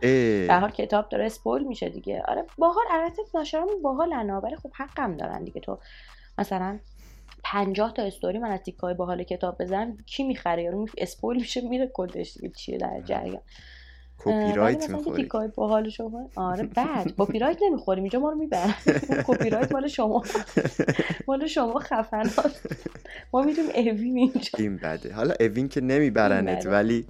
[0.47, 2.23] به حال کتاب داره اسپویل میشه دیگه.
[2.27, 5.61] آره باحال البته ناشرامون باحالن ولی خب حقم دارن دیگه.
[5.61, 5.77] تو
[6.37, 6.79] مثلا
[7.43, 11.91] پنجاه تا استوری من از تیکای باحال کتاب بزنم کی می‌خره؟ یارو اسپویل میشه میره
[11.93, 12.49] کدش دیگه.
[12.49, 13.41] چیه در جریان؟
[14.19, 17.13] کپی رایت می‌خوری تیکای باحال شما آره بعد.
[17.17, 18.73] کپی رایت نمی‌خوریم اینجا ما رو می‌برن.
[19.27, 20.23] کپی رایت مال شما.
[21.27, 22.61] مال شما خفنات
[23.33, 24.49] ما میریم اوین اینجا.
[24.57, 25.13] این بده.
[25.13, 26.65] حالا اوین که نمیبرنت.
[26.65, 27.05] ولی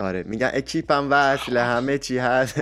[0.00, 2.58] آره میگن اکیپم وصله همه چی هست.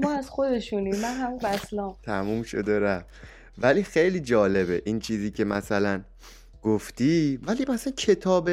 [0.00, 3.06] ما از خودشونیم من همون بسلام تموم شده رفت.
[3.58, 6.00] ولی خیلی جالبه این چیزی که مثلا
[6.62, 7.38] گفتی.
[7.42, 8.50] ولی مثلا کتاب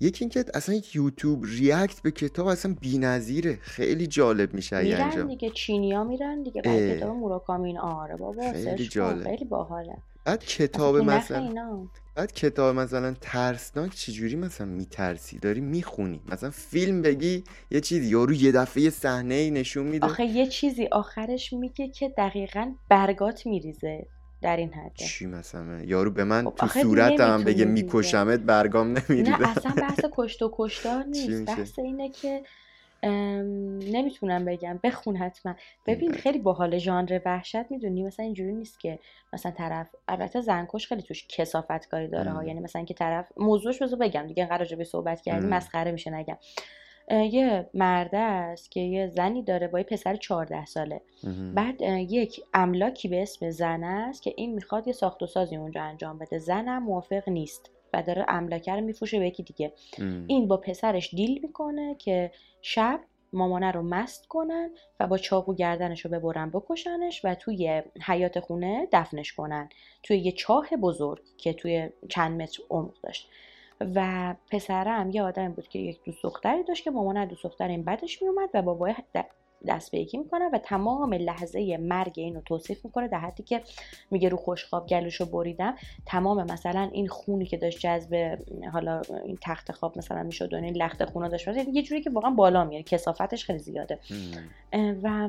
[0.00, 3.58] یکی اینکه اصلا یوتیوب ریاکت به کتاب اصلا بی‌نظیره.
[3.62, 5.28] خیلی جالب میشه میرن انجام.
[5.28, 8.88] دیگه چینیا میرن دیگه بعد کتاب موراکامی این آره بابا خیلی.
[8.88, 9.24] جالب.
[9.24, 9.96] خیلی باحاله.
[10.24, 16.20] بعد کتاب مثلا بعد کتاب مثلا ترسناک چجوری مثلا میترسی؟ داری می‌خونی.
[16.32, 20.06] مثلا فیلم بگی یه چیزی یارو یه دفعه یه صحنه ای نشون میده.
[20.06, 24.06] آخه یه چیزی آخرش میگه که دقیقا برگات میریزه.
[24.42, 27.64] در این حده چی مثلا یارو به من خب تو صورتم بگه.
[27.64, 32.42] میکشمت برگام نمیریزه نه اصلا بحث کشت و کشتار نیست؟ بحث اینه که
[33.02, 35.54] ام، نمی‌تونم بگم بخون حتما
[35.86, 36.20] ببین بله.
[36.20, 38.98] خیلی باحال ژانر وحشت می‌دونی مثلا اینجوری نیست که
[39.32, 42.44] مثلا طرف البته زنکش خیلی توش کسافت کاری داره ها.
[42.44, 45.48] یعنی مثلا که طرف موضوعش بذار بگم دیگه راجع به صحبت کردیم.
[45.48, 46.36] مسخره میشه نگم
[47.10, 51.00] یه مرده است که یه زنی داره با یه پسر 14 ساله.
[51.54, 55.82] بعد یک املاکی به اسم زن است که این می‌خواد یه ساخت و سازی اونجا
[55.82, 56.38] انجام بده.
[56.38, 59.72] زنم موافق نیست و داره املاکه رو میفروشه به یکی دیگه.
[59.98, 60.24] ام.
[60.28, 62.30] این با پسرش دیل می‌کنه که
[62.62, 63.00] شب
[63.32, 68.88] مامانه رو مست کنن و با چاقو گردنش رو ببرن بکشنش و توی حیات خونه
[68.92, 69.68] دفنش کنن.
[70.02, 73.30] توی یه چاه بزرگ که توی چند متر عمق داشت.
[73.80, 77.84] و پسرم یه آدمی بود که یک دوست دختری داشت که مامان دوست دختر این
[77.84, 79.24] بدش میومد و بابای د-
[79.66, 83.62] دست به یکی می‌کنه و تمام لحظه مرگ اینو توصیف می‌کنه در حدی که
[84.10, 85.74] میگه رو خوشخواب گلوشو بریدم.
[86.06, 88.38] تمام مثلا این خونی که داشت جذب
[88.72, 92.30] حالا این تخت خواب مثلا می‌شد و این لخت خونا داشت یه جوری که واقعا
[92.30, 93.98] بالا میاد کسافتش خیلی زیاده.
[95.02, 95.28] و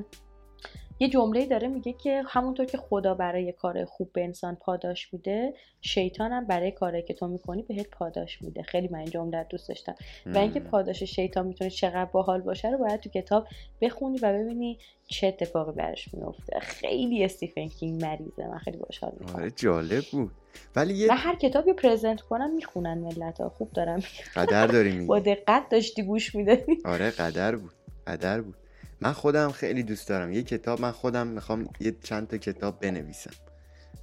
[0.99, 5.53] یه جمله داره میگه که همونطور که خدا برای کار خوب به انسان پاداش میده
[5.81, 8.63] شیطان هم برای کاری که تو می‌کنی بهت پاداش میده.
[8.63, 9.95] خیلی من این جمله دوست داشتم.
[10.25, 10.59] و اینکه.
[10.59, 13.47] پاداش شیطان می‌تونه چقدر باحال باشه رو باید تو کتاب
[13.81, 18.47] بخونی و ببینی چه اتفاقی برش میفته خیلی استیفن کینگ مریضه.
[18.47, 19.35] من خیلی باحال می‌کنم.
[19.35, 20.31] آره جالب بود.
[20.75, 23.99] ولی یه هر کتابی پرزنت کنم می‌خونن ملت ها خوب دارم
[24.35, 26.77] قدر داری با میگی دقت داشتی گوش می‌دادی.
[26.85, 27.71] آره قدر بود.
[28.07, 28.55] قدر بود.
[29.01, 30.31] من خودم خیلی دوست دارم.
[30.31, 33.31] یه کتاب من خودم می‌خوام یه چند تا کتاب بنویسم.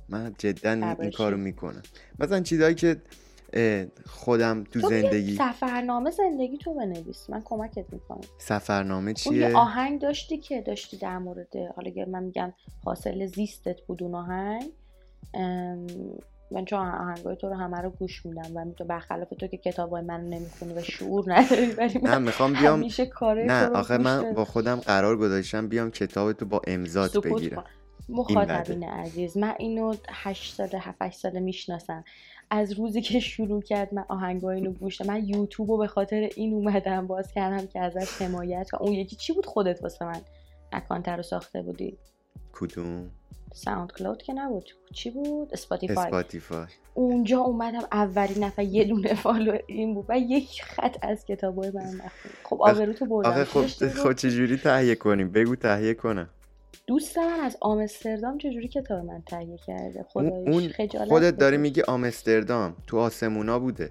[0.09, 1.11] من جدا این.
[1.11, 1.83] کارو می‌کنم.
[2.19, 3.03] مثلا چیزهایی که
[4.07, 7.31] خودم تو تو زندگی سفرنامه زندگی تو بنویس.
[7.31, 8.21] من کمکت می‌کنم.
[8.39, 12.53] سفرنامه اون یه چیه؟ آهنگ داشتی که داشتی در مورد حالا من میگم
[12.85, 14.65] حاصل زیستت بود اون آهنگ
[15.35, 15.87] ام،
[16.51, 20.03] من چون آهنگای تو رو همه رو گوش میدم و تو برخلاف تو که کتابای
[20.03, 24.33] من نمی‌خونی و شعور نداری ولی نه من می‌خوام بیام همیشه کاره نه آخه من.
[24.33, 27.65] با خودم قرار گذاشتم بیام کتاب تو با امضات بگیرم
[28.09, 28.85] مخاطبین.
[28.85, 32.05] عزیز من اینو هشت ساله هفت ساله می‌شناسم
[32.51, 35.13] از روزی که شروع کرد من آهنگای اینو گوش دادم.
[35.13, 39.17] من یوتیوب رو به خاطر این اومدم باز کردم که ازش حمایت کنم اون یکی
[39.17, 40.21] چی بود خودت واسه من
[40.73, 41.99] اکانت رو ساخته بودی
[42.53, 43.11] کدوم
[43.57, 44.71] ساوند کلاود که نبود.
[44.95, 45.97] چی بود؟ اسپاتیفای.
[45.97, 46.67] اسپاتیفای.
[46.95, 51.83] اونجا اومدم اولین نفر یه دونه follow این بود و یک خط از کتابای من
[51.83, 56.29] نخوند خب آبروتو بردم آخه خب؟ خب چجوری تهیه کنیم؟ بگو تهیه کنم
[56.87, 61.57] دوست من از آمستردام چجوری کتاب من تهیه کرده؟ اون خداییش اون خجالت خودت داری.
[61.57, 62.77] میگی آمستردام.
[62.87, 63.91] تو آسمونا بوده.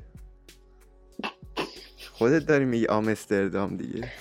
[2.18, 4.08] خودت داری میگی آمستردام دیگه.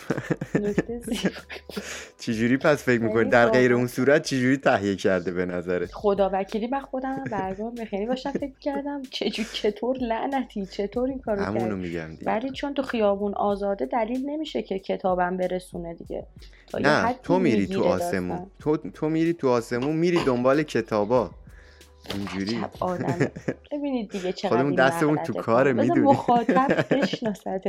[2.18, 3.74] چجوری پس فکر می‌کنی؟ خیلی در غیر.
[3.74, 8.58] اون صورت چجوری تهیه کرده به نظرت؟ خدا وکیلی من خودم برگام بخیری باشم فکر
[8.60, 12.26] کردم چجور چطور لعنتی چطور این کارو همونو کردی میگم دیگه.
[12.26, 16.26] ولی چون تو خیابون آزاده دلیل نمیشه که کتابم برسونه دیگه.
[16.80, 18.46] نه تو میری تو آسمون.
[18.58, 21.30] تو تو میری تو آسمون میری دنبال کتابا.
[22.14, 22.60] اینجوری.
[23.72, 25.32] ببینید دیگه چقدر خودمون دستمون تو.
[25.32, 26.06] کاره بذار می‌دونی.
[26.06, 27.64] مخاطب بشناستت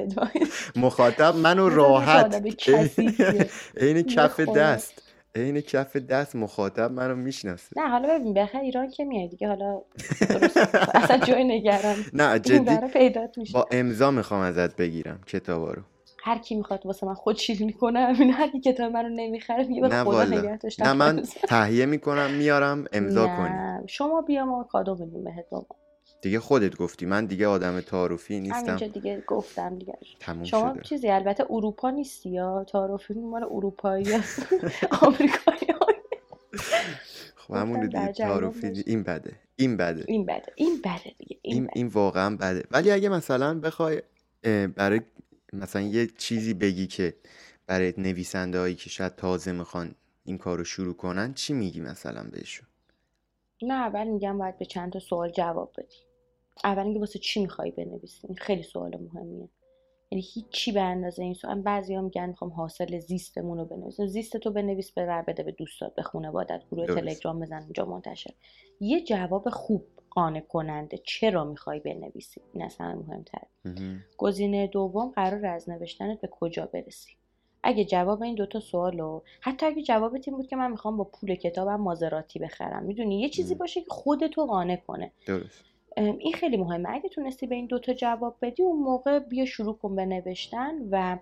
[0.76, 2.36] مخاطب منو راحت.
[3.82, 4.40] عین کف.
[4.40, 5.02] دست.
[5.36, 7.68] عین کف دست مخاطب منو می‌شناسه.
[7.78, 9.82] نه حالا ببین بخیر ایران که میای دیگه حالا
[10.94, 12.60] اصلا جای نگران نه جدی.
[12.60, 13.54] برا پیدات میشه.
[13.54, 15.20] با امضا می‌خوام ازت بگیرم.
[15.28, 15.82] کتابا رو.
[16.26, 19.82] هر کی می‌خواد واسه من خود شیرینی کنه همین هر کی کتاب منو نمی‌خره میگه
[19.82, 20.40] به خدا والا.
[20.40, 21.24] نگه داشتم نه من.
[21.50, 23.88] تهیه می‌کنم میارم امضا کنی.
[23.88, 25.76] شما بیا ما کادو میدیم بهت بابا.
[26.22, 27.06] دیگه خودت گفتی.
[27.06, 28.58] من دیگه آدم تعارفی نیستم.
[28.58, 29.98] همینجا دیگه گفتم دیگه.
[30.20, 30.84] تموم شما شده.
[30.84, 34.06] چیزی البته اروپا نیستی یا؟ تعارفی مال اروپایی
[35.02, 35.60] آمریکایی؟
[37.36, 39.32] خب همون تعارفی این بده.
[39.56, 40.04] این بده.
[40.08, 40.54] این بده.
[40.56, 41.38] این بده دیگه.
[41.42, 41.72] این, این بده.
[41.76, 42.64] این واقعا بده.
[42.72, 44.02] ولی اگه مثلا بخوای
[44.76, 45.02] برای
[45.54, 47.16] مثلا یه چیزی بگی که
[47.68, 52.24] برای نویسنده هایی که شاید تازه می‌خوان این کار رو شروع کنن چی میگی مثلا
[52.32, 52.68] بهشون؟
[53.62, 55.96] نه اول میگم باید به چند تا سوال جواب بدی.
[56.64, 59.50] اول اینکه واسه چی می‌خوای بنویسی؟ این خیلی سوال مهمیه.
[60.12, 64.08] یعنی هیچی به اندازه این سوال بعضیا میگن می‌خوام حاصل زیستمون رو بنویسم.
[64.08, 66.86] زیست تو بنویس ببر بده به دوستات به خانوادت گروه.
[66.86, 68.34] تلگرام بزن اونجا منتشر.
[68.80, 73.42] یه جواب خوب قانع کننده چرا می‌خوای بنویسی؟ این اصلا مهمتر
[74.18, 77.12] گزینه دوم قرار از نوشتنت به کجا برسی.
[77.64, 81.36] اگه جواب این دوتا سوالو حتی اگه جوابت این بود که من می‌خوام با پول
[81.36, 82.84] کتابم مازراتی بخرم.
[82.84, 85.12] می‌دونی؟ یه چیزی باشه که خودتو قانع کنه.
[85.26, 85.64] درست.
[85.98, 86.90] این خیلی مهمه.
[86.90, 91.18] اگه تونستی به این دوتا جواب بدی اون موقع بیا شروع کن به نوشتن و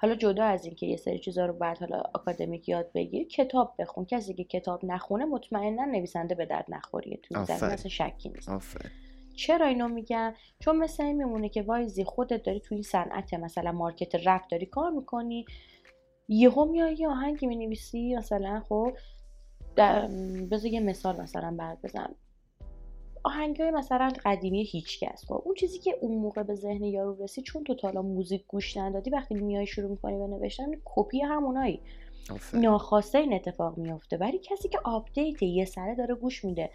[0.00, 4.04] حالا جدا از اینکه یه سری چیزا رو بعد حالا آکادمیک یاد بگیر کتاب بخون.
[4.04, 7.16] کسی که کتاب نخونه مطمئنا نویسنده به درد نخوریه.
[7.22, 8.50] تو زمین اصلا شکی نیست.
[9.36, 14.26] چرا اینو میگم چون مثل این میمونه که وایزی خودت داری توی صنعت مثلا market
[14.26, 15.44] رپ داری کار می‌کنی.
[16.28, 18.92] یهو میای یه آهنگی می‌نویسی مثلا خب
[20.50, 21.78] بذار یه مثال مثلا بعد
[23.28, 27.44] بزن های مثلا قدیمی هیچکس خب اون چیزی که اون موقع به ذهن یارو رسید
[27.44, 31.80] چون تو تا حالا موزیک گوش ندادی وقتی میای شروع می‌کنی به نوشتن کپی همونایی.
[32.52, 34.16] ناخواسته این اتفاق میافته.
[34.16, 36.70] ولی کسی که update یه سره داره گوش میده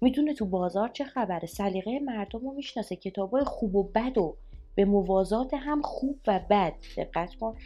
[0.00, 1.46] می‌دونه تو بازار چه خبره.
[1.46, 4.36] سلیقه مردم رو می‌شناسه کتابای خوب و بد و
[4.74, 6.74] به موازات هم خوب و بد.
[6.96, 7.56] دقت کن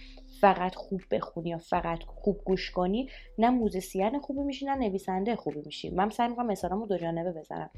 [0.41, 5.63] فقط خوب بخونی یا فقط خوب گوش کنی نه موزیسین خوبی میشی نه نویسنده خوبی
[5.67, 5.91] میشی.
[5.91, 7.71] من سعی می‌کنم مثالامو دو جانبه بزنم.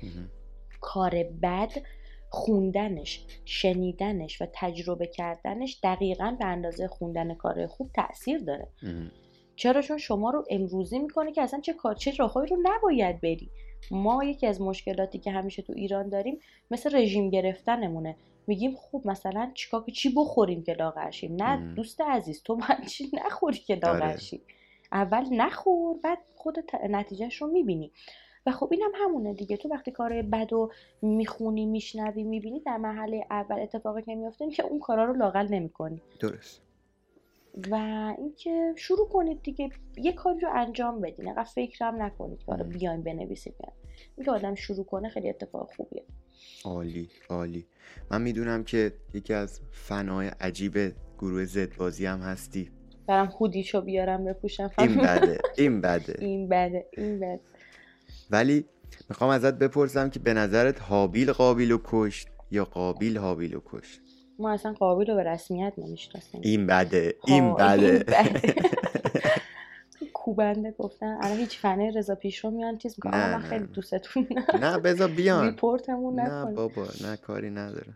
[0.85, 1.73] کار بد
[2.31, 8.69] خوندنش شنیدنش و تجربه کردنش دقیقا به اندازه خوندن کار خوب تاثیر داره.
[9.57, 13.51] چرا؟ چون شما رو امروزی می‌کنه که اصلا چه کار چه راههایی رو نباید بری.
[13.91, 18.17] ما یکی از مشکلاتی که همیشه تو ایران داریم مثل رژیم گرفتنمونه.
[18.47, 23.11] میگیم خوب مثلا چیکار چی بخوریم که لاغر شیم؟ نه دوست عزیز تو من چی
[23.13, 24.19] نخوری که لاغر آره.
[24.93, 26.59] اول نخور بعد خود
[26.91, 27.93] نتیجهش رو می‌بینی.
[28.47, 29.57] و خب اینم هم همونه دیگه.
[29.57, 30.71] تو وقتی کارهای بد و
[31.03, 36.03] می‌خونی میشنوی می‌بینی در مرحله اول اتفاقی که میفته که اون کارا رو لاقل نمی‌کنی.
[36.21, 36.61] درست.
[37.71, 37.75] و
[38.19, 41.33] اینکه شروع کنید دیگه یه کاری رو انجام بدین.
[41.33, 43.55] فکر فکرم نکنید که حالا بیایم بنویسید.
[44.17, 46.03] اینکه آدم شروع کنه خیلی اتفاق خوبیه.
[46.65, 47.67] عالی عالی.
[48.11, 52.71] من می‌دونم که یکی از فنای عجیب گروه زد بازی هم هستی.
[53.07, 54.71] برم هودیشو بیارم بپوشم.
[54.79, 56.17] این بده این بده.
[56.27, 57.41] این بده این بده.
[58.31, 58.67] ولی
[59.09, 64.01] می‌خوام ازت بپرسم که به نظرت حابیل قابیل و کشت یا قابیل حابیل و کشت؟
[64.39, 66.41] ما اصلا قابیل رو به رسمیت نمی‌شناسیم.
[66.45, 68.05] این بده این بده.
[70.15, 71.19] کوبنده گفتن.
[71.21, 74.29] الان هیچ فنه رضا پیش رو میان چیز می‌کنم من خیلی دوستتون
[74.61, 75.45] نه بذار بیان.
[75.45, 77.93] ریپورتمون نه بابا نه کاری نداره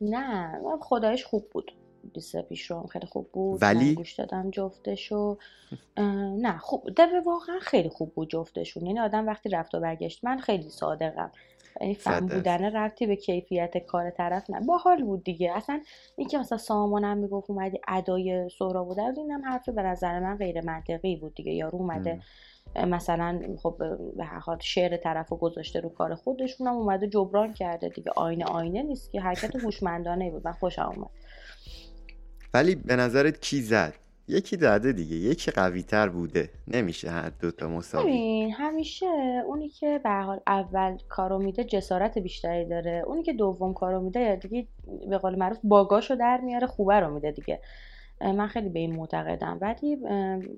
[0.00, 1.72] نه خدایش خوب بود.
[2.14, 3.62] لیست پیش رو خیلی خوب بود.
[3.62, 5.38] ولی؟ گوش دادم جفتشو.
[6.36, 8.86] نه خوب در واقعا خیلی خوب بود جفتشون.
[8.86, 11.30] یعنی آدم وقتی رفت و برگشت من خیلی صادقم.
[11.80, 14.60] یعنی فهم بودن رفتی به کیفیت کار طرف نه.
[14.60, 15.52] باحال بود دیگه.
[15.56, 15.80] اصلا
[16.16, 21.16] اینکه مثلا سامانم می‌گفت اومدی ادای سورا بوده اینم حرف به نظر من غیر منطقی
[21.16, 21.52] بود دیگه.
[21.52, 22.20] یارو اومده
[22.86, 23.82] مثلا خب
[24.16, 28.10] به هر حال شعر طرف رو گذاشته رو کار خودشون هم اومده جبران کرده دیگه.
[28.16, 30.46] آینه آینه نیست که حرکت هوشمندانه بود.
[30.46, 31.10] من خوشم اومد.
[32.54, 33.94] ولی به نظرت کی زد؟
[34.28, 36.50] یکی زده دیگه یکی قوی تر بوده.
[36.68, 38.48] نمیشه هر دوتا مساوی.
[38.50, 39.06] همیشه
[39.46, 43.02] اونی که به حال اول کارو میده جسارت بیشتری داره.
[43.06, 44.66] اونی که دوم کارو میده دیگه
[45.10, 47.60] به قول معروف باگاشو در میاره خوبه رو میده دیگه.
[48.20, 49.58] من خیلی به این معتقدم.
[49.60, 49.96] ولی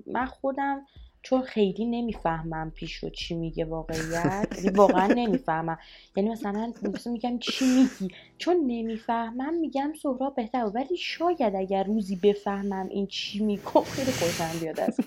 [0.06, 0.86] من خودم
[1.26, 5.78] چون خیلی نمی‌فهمم پیش رو چی میگه واقعیت یعنی واقعا نمی‌فهمم.
[6.16, 6.72] یعنی مثلا
[7.06, 13.44] میگم چی میگی؟ چون نمی‌فهمم میگم سهراب بهتر ولی شاید اگر روزی بفهمم این چی
[13.44, 15.00] میگم خیلی خوشم بیاد از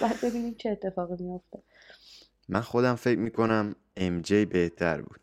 [0.00, 1.58] بعد ببینیم چه اتفاقی میفته
[2.48, 5.20] من خودم فکر می‌کنم ام جی بهتر بود.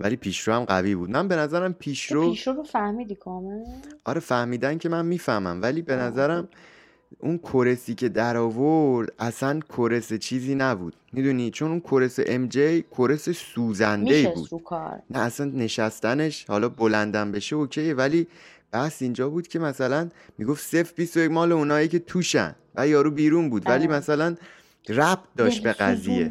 [0.00, 1.10] ولی پیشرو هم قوی بود.
[1.10, 3.64] من به نظرم پیشرو پیشرو رو فهمیدی کامل؟
[4.04, 5.62] آره فهمیدن که من می‌فهمم.
[5.62, 6.48] ولی به نظرم
[7.18, 10.94] اون chorus ی که در آورد اصلا chorus چیزی نبود.
[11.12, 14.48] می‌دونی؟ چون اون chorus ام جی chorus سوزنده بود.
[15.10, 18.26] نه اصلا نشستنش حالا بلندم بشه اوکی ولی
[18.72, 23.50] بحث اینجا بود که مثلا می‌گفت صف 21 مال اونایی که توشن و یارو بیرون
[23.50, 23.66] بود.
[23.66, 23.96] ولی آره.
[23.96, 24.36] مثلا
[24.88, 26.30] رب داشت به قضیه.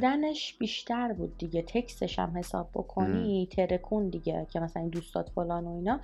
[0.59, 1.61] بیشتر بود دیگه.
[1.61, 5.99] تکستش هم حساب بکنی ترکون دیگه که مثلا این دوستات فلان و اینا.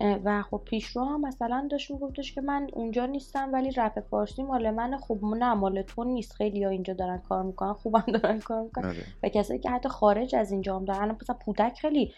[0.00, 4.70] و خب پیشرو هم مثلا داشت میگفتش که من اونجا نیستم ولی رپ فارسی مال
[4.70, 6.32] من خوب نه مال تو نیست.
[6.32, 8.84] خیلی ها اینجا دارن کار می‌کنن خوبم دارن کار می‌کنن.
[8.84, 9.04] آره.
[9.22, 12.14] و کسایی که حتی خارج از اینجا هم دارن مثلا پودک خیلی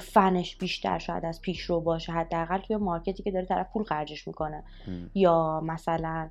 [0.00, 2.12] فنش بیشتر شاید از پیشرو باشه.
[2.12, 4.64] حداقل توی مارکتی که داره طرف پول خرجش می‌کنه.
[5.14, 6.28] یا مثلا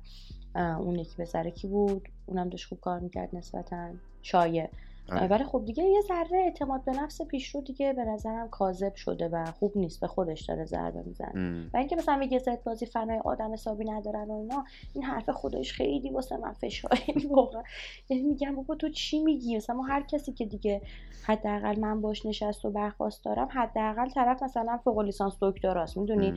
[0.54, 3.88] اون یکی به کی بود؟ اونم داشت خوب کار می‌کرد نسبتا.
[4.22, 4.62] شایع.
[4.62, 4.70] آره.
[5.08, 9.44] ولی خب دیگه یه ذره اعتماد به نفس پیشرو دیگه به نظرم کاذب شده و
[9.44, 11.30] خوب نیست به خودش داره ضربه می‌زنه.
[11.74, 15.72] و اینکه مثلا میگه زد بازی فنای آدم حسابی ندارن و اینا این حرف خودش
[15.72, 17.62] خیلی واسه من فشاری واقعا.
[18.08, 20.80] یعنی میگم بابا تو چی میگی؟ مثلا ما هر کسی که دیگه
[21.26, 26.34] حداقل من باش نشست و برخاست دارم حداقل طرف مثلا فوق لیسانس دکتراست می‌دونی.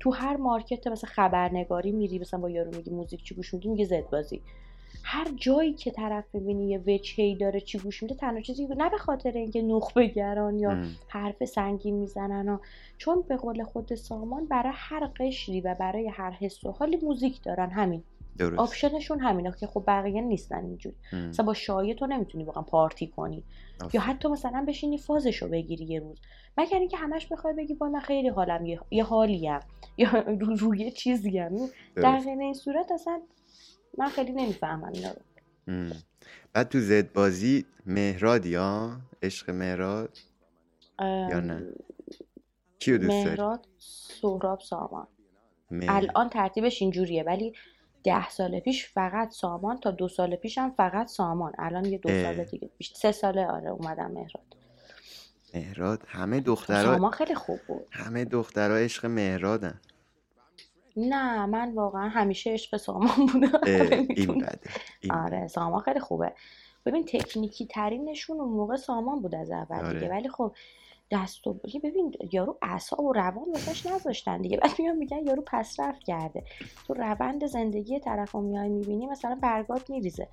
[0.00, 3.84] تو هر market مثلا خبرنگاری میری مثلا با یارو میگی موزیک چی گوش میدی؟ میگه
[3.84, 4.42] زد بازی.
[5.02, 8.98] هر جایی که طرف ببینی یه وجهی داره چی گوش میده تنها چیزی نه به
[8.98, 10.96] خاطر اینکه نخبه گران یا ام.
[11.08, 12.58] حرف سنگین می‌زنن و
[12.98, 17.42] چون به قول خود سامان برای هر قشری و برای هر حس و حالی موزیک
[17.42, 18.02] دارن همین
[18.38, 20.96] درست option شون همینه که خب بقیه نیستن اینجوری.
[21.12, 24.00] مثلا با شایع تو نمی‌تونی واقعا پارتی کنی یا آفرین.
[24.00, 26.18] حتی مثلا بشینی فازشو بگیری یه روز
[26.58, 29.60] مگر اینکه همش بخوای بگی با من خیلی حالم یه, یه حالیم
[29.96, 31.56] یا رو روی چیزیم
[31.96, 32.18] در.
[32.18, 33.20] غیر این صورت اصلا
[33.98, 35.20] من خیلی نمی‌فهمم اینا رو.
[36.52, 40.18] بعد تو زد بازی مهرادی ها عشق مهراد؟
[41.00, 41.62] یا نه؟
[42.78, 45.06] کیو دوست مهراد سهراب سامان.
[45.70, 47.52] مهر- الان ترتیبش اینجوریه ولی
[48.04, 51.52] ده سال پیش فقط سامان تا دو سال پیش هم فقط سامان.
[51.58, 52.22] الان یه دو اه.
[52.34, 54.56] سال دیگه بیش سه ساله آره اومدم مهراد.
[55.54, 57.86] مهراد همه دخترها سامان خیلی خوب بود.
[57.90, 59.80] همه دخترها عشق مهرادن.
[60.96, 63.90] نه من واقعا همیشه عشق سامان بودم اه،
[65.00, 65.48] این آره.
[65.48, 66.32] سامان خیلی خوبه
[66.86, 69.94] ببین تکنیکی ترینشون اون موقع سامان بود از اول آره.
[69.94, 70.54] دیگه ولی خب
[71.10, 75.80] دست و ببین یارو اعصاب و روان واسش نذاشتن دیگه بعد میان میگن یارو پس
[75.80, 76.44] رفت کرده
[76.86, 80.28] تو روند زندگی طرف رو میای می‌بینی مثلا برگات میریزه.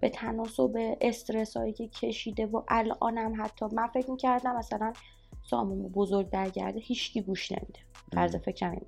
[0.00, 4.92] به تناسب استرس هایی که کشیده و الانم حتی من فکر می‌کردم مثلا
[5.50, 7.78] سامان بزرگ درگرده هیچکی گوش نمیده
[8.12, 8.36] طرز.
[8.36, 8.86] فکرم این.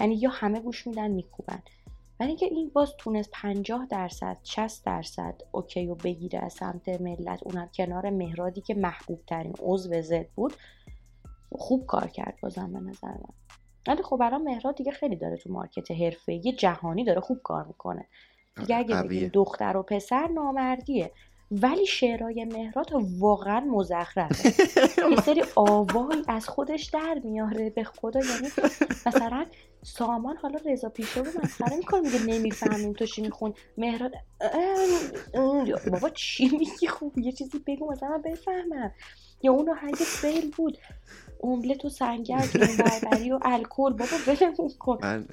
[0.00, 1.62] یعنی یا همه گوش میدن میکوبن.
[2.20, 7.42] ولی اینکه این باز تونست 50 درصد 60 درصد اوکی و بگیره از سمت ملت
[7.42, 10.52] اونم کنار مهرادی که محبوب ترین عضو زد بود
[11.52, 13.34] خوب کار کرد بازم به نظر من.
[13.86, 18.06] ولی خب الان مهراد دیگه خیلی داره تو مارکت حرفه‌ای جهانی داره خوب کار می‌کنه.
[18.56, 21.12] دیگه آره، اگه بگیم قویه دختر و پسر نامردیه.
[21.52, 24.48] ولی شعرهای مهراد واقعا مزخرفه.
[25.10, 28.20] یه سری آوایی از خودش در میاره به خدا.
[28.20, 28.48] یعنی
[29.06, 29.46] مثلا
[29.82, 34.12] سامان حالا رضا پیشرو رو مسخره می‌کنه میگه نمی‌فهمیم تو چی میخون مهراد
[35.92, 38.92] بابا چی میگی؟ خوب یه چیزی بگو مثلا من بفهمم.
[39.42, 40.78] یا اون آهنگ فیل بود.
[41.42, 43.92] املت و سنگر اون بربری و الکل.
[43.92, 44.98] بابا ولمون کن.
[45.02, 45.24] من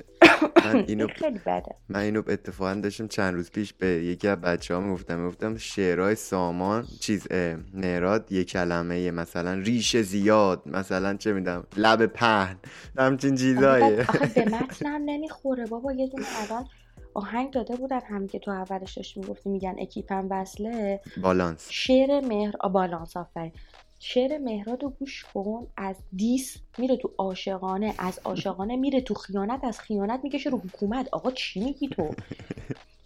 [0.66, 1.76] من اینو این خیلی بده.
[1.90, 6.16] من اینو اتفاقا داشتم چند روز پیش به یکی از بچه ها می‌گفتم می‌گفتم شعرهای
[6.16, 7.28] سامان چیز
[7.74, 12.56] مهراد یه کلمه مثلا ریش زیاد مثلا چه میدم لب پهن
[12.98, 15.92] همچین بعد آخه به متنم نمی‌خوره بابا.
[15.94, 16.66] یه دونه الان
[17.14, 21.00] آهنگ داده بودن همین که تو اولش داشتی می‌گفتی میگن اکیپم وصله.
[21.22, 21.68] بالانس.
[21.70, 23.52] شعر مهر آ، بالانس آفرین.
[24.00, 29.64] شعر مهراد رو گوش کن از دیس میره تو عاشقانه از عاشقانه میره تو خیانت
[29.64, 31.10] از خیانت می‌کشه رو حکومت.
[31.12, 32.16] آقا چی میگی تو؟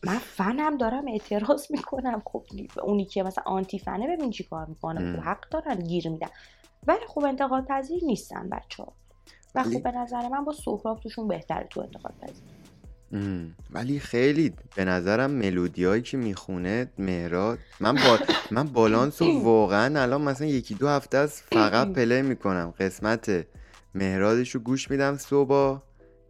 [0.03, 2.21] من فنم دارم اعتراض می‌کنم.
[2.25, 2.43] خب
[2.83, 5.15] اونی که مثلا آنتی فنه ببین چی کار می‌کنه.
[5.15, 6.29] خب حق دارن گیر میدن.
[6.87, 8.93] ولی خب انتقاد پذیر نیستن بچه ها
[9.55, 12.43] و خب به نظر من با سهراب توشون بهتره تو انتقاد پذیر
[13.13, 18.19] ام، ولی خیلی به نظرم ملودیایی که می‌خونه مهراد من با
[18.51, 22.73] من بالانس رو واقعا الان مثلا یکی دو هفته است فقط پلی می‌کنم.
[22.79, 23.45] قسمت
[23.95, 25.79] مهرادش رو گوش میدم صبح.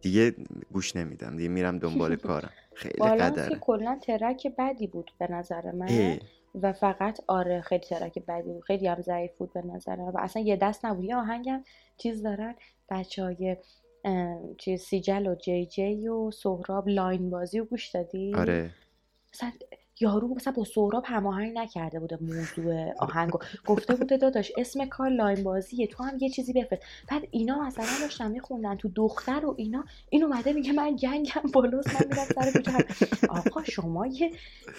[0.02, 0.34] دیگه
[0.72, 1.36] گوش نمیدم.
[1.36, 2.50] دیگه میرم دنبال کارم.
[2.74, 3.58] خیلی قدره.
[3.60, 5.88] کلا track بدی بود به نظر من.
[5.88, 6.18] اه،
[6.62, 8.64] و فقط آره خیلی track بدی بود.
[8.64, 10.08] خیلی هم ضعیف بود به نظر من.
[10.08, 11.04] و اصلا یه دست نبود.
[11.04, 11.64] یه آهنگم
[11.96, 12.54] چیز دارن.
[12.90, 13.56] بچه های
[14.58, 18.70] چیز سیجل و جی جی و سهراب لاین بازی رو گوش دادی؟ آره.
[19.34, 19.52] مثلا
[20.00, 25.42] یارو مثلا با سهراب هماهنگ نکرده بوده موضوع آهنگو گفته بوده داداش اسم کار لاین
[25.42, 26.82] بازیه تو هم یه چیزی بفرست.
[27.10, 31.42] بعد اینا مثلا داشتن میخوندن تو دختر و اینا این اومده میگه من gang م
[31.52, 33.26] بالاست من میرم سر کوچه.
[33.28, 34.30] آقا شما یه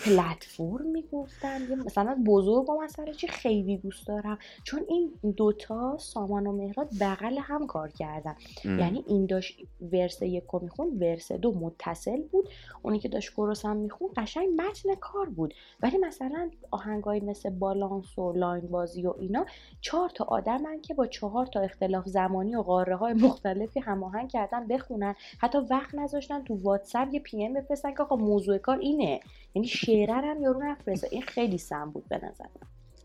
[0.05, 4.37] پلتفرم می‌گفتن مثلا بزرگ و مثلا چی خیلی دوست دارم.
[4.63, 8.35] چون این دوتا سامان و مهراد بغل هم کار کردن.
[8.65, 9.59] ام، یعنی این داشت
[9.91, 12.49] verse یک رو می‌خوند verse دو متصل بود.
[12.81, 15.53] اونی که داشت chorus هم می‌خوند قشنگ متن کار بود.
[15.81, 19.45] ولی مثلا آهنگایی مثل بالانس و لاین بازی و اینا
[19.81, 24.67] چهار تا آدمن که با چهار تا اختلاف زمانی و قاره های مختلفی هماهنگ کردن
[24.67, 25.15] بخونن.
[25.39, 29.19] حتی وقت نذاشتن تو واتساپ یه PM بفرستن که آقا موضوع کار اینه.
[29.55, 31.07] یعنی شعره هم یارو نفرسته.
[31.11, 32.45] این خیلی سم بود به نظر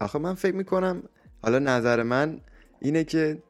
[0.01, 1.03] آخه من فکر می‌کنم
[1.43, 2.41] حالا نظر من
[2.81, 3.43] اینه که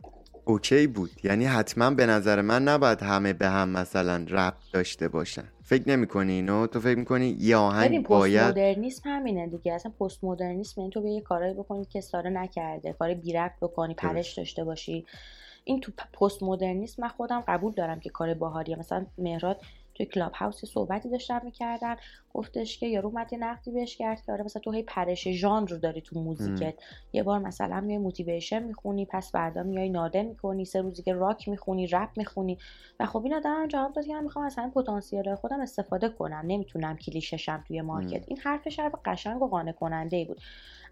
[0.45, 1.11] اوکی بود.
[1.25, 5.49] یعنی حتما به نظر من نباید همه به هم مثلا ربط داشته باشن.
[5.71, 9.73] فکر نمی‌کنی اینو؟ تو فکر می‌کنی یه آهنگ باید پست مدرنیسم همینه دیگه.
[9.73, 12.93] اصلا پست مدرنیسم این تو به یه کارایی بکنی که ساره نکرده.
[12.93, 15.07] کار بی بکنی پرش داشته باشی.
[15.65, 18.79] این تو پست مدرنیسم من خودم قبول دارم که کار باحالیه.
[18.79, 19.61] مثلا مهراد
[19.95, 21.97] توی کلاب هاوس صحبتی داشتن می‌کردن.
[22.35, 25.67] گفتش که یارو اومد یه نقدی بهش کرد که آره مثلا تو هی پرش ژانر
[25.67, 26.75] داری تو موزیکت.
[27.13, 31.49] یه بار مثلا میای motivation می‌خونی پس فردا میای ناده می‌کنی سه روزی که راک
[31.49, 32.59] می‌خونی رپ می‌خونی.
[33.01, 36.43] و خب این آدم جواب داد که من می‌خوام مثلا پتانسیل خودم استفاده کنم.
[36.47, 38.25] نمی‌تونم کلیشه شم توی market.
[38.29, 40.41] این حرفش حرف قشنگ و قانع کننده بود.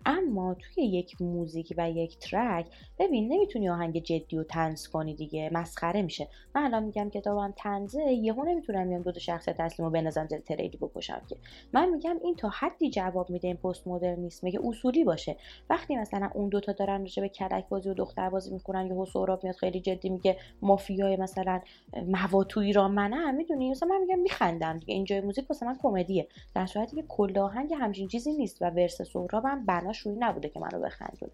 [0.07, 2.67] اما توی یک موزیک و یک ترک
[2.99, 6.29] ببین نمی‌تونی آهنگ جدی و تنز کنی دیگه مسخره میشه.
[6.55, 10.39] من الان میگم کتابم تنزه یهو نمی‌تونم میام دو تا شخصیت تسلیم و بنازم زیر
[10.39, 11.37] تریدی بکشم که.
[11.73, 15.37] من میگم این تا حدی جواب میده این پست مدرنیسم که اصولی باشه.
[15.71, 19.45] وقتی مثلا اون دوتا دارن راجع به کلک بازی و دختر بازی می‌کنن یهو سهراب
[19.45, 21.61] میاد خیلی جدی میگه مافیای مثلا
[22.07, 24.95] موا تو ایران منم می‌دونی؟ مثلا من میگم میخندم دیگه.
[24.95, 26.29] اینجای موزیک واسه من کمدیه.
[26.55, 30.61] در صورتی که کل آهنگ همچین چیزی نیست و ورس سهرابم بناش روی نبوده که
[30.61, 31.33] منو بخندونه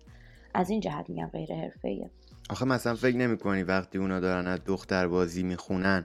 [0.54, 2.10] از این جهت میگم غیر حرفه‌ایه.
[2.50, 6.04] آخه مثلا فکر نمی کنی وقتی اونا دارن از دختر بازی می‌خونن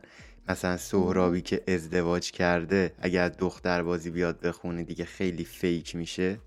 [0.50, 6.40] مثلا سهرابی که ازدواج کرده اگر دختر بازی بیاد بخونه دیگه خیلی فیک میشه؟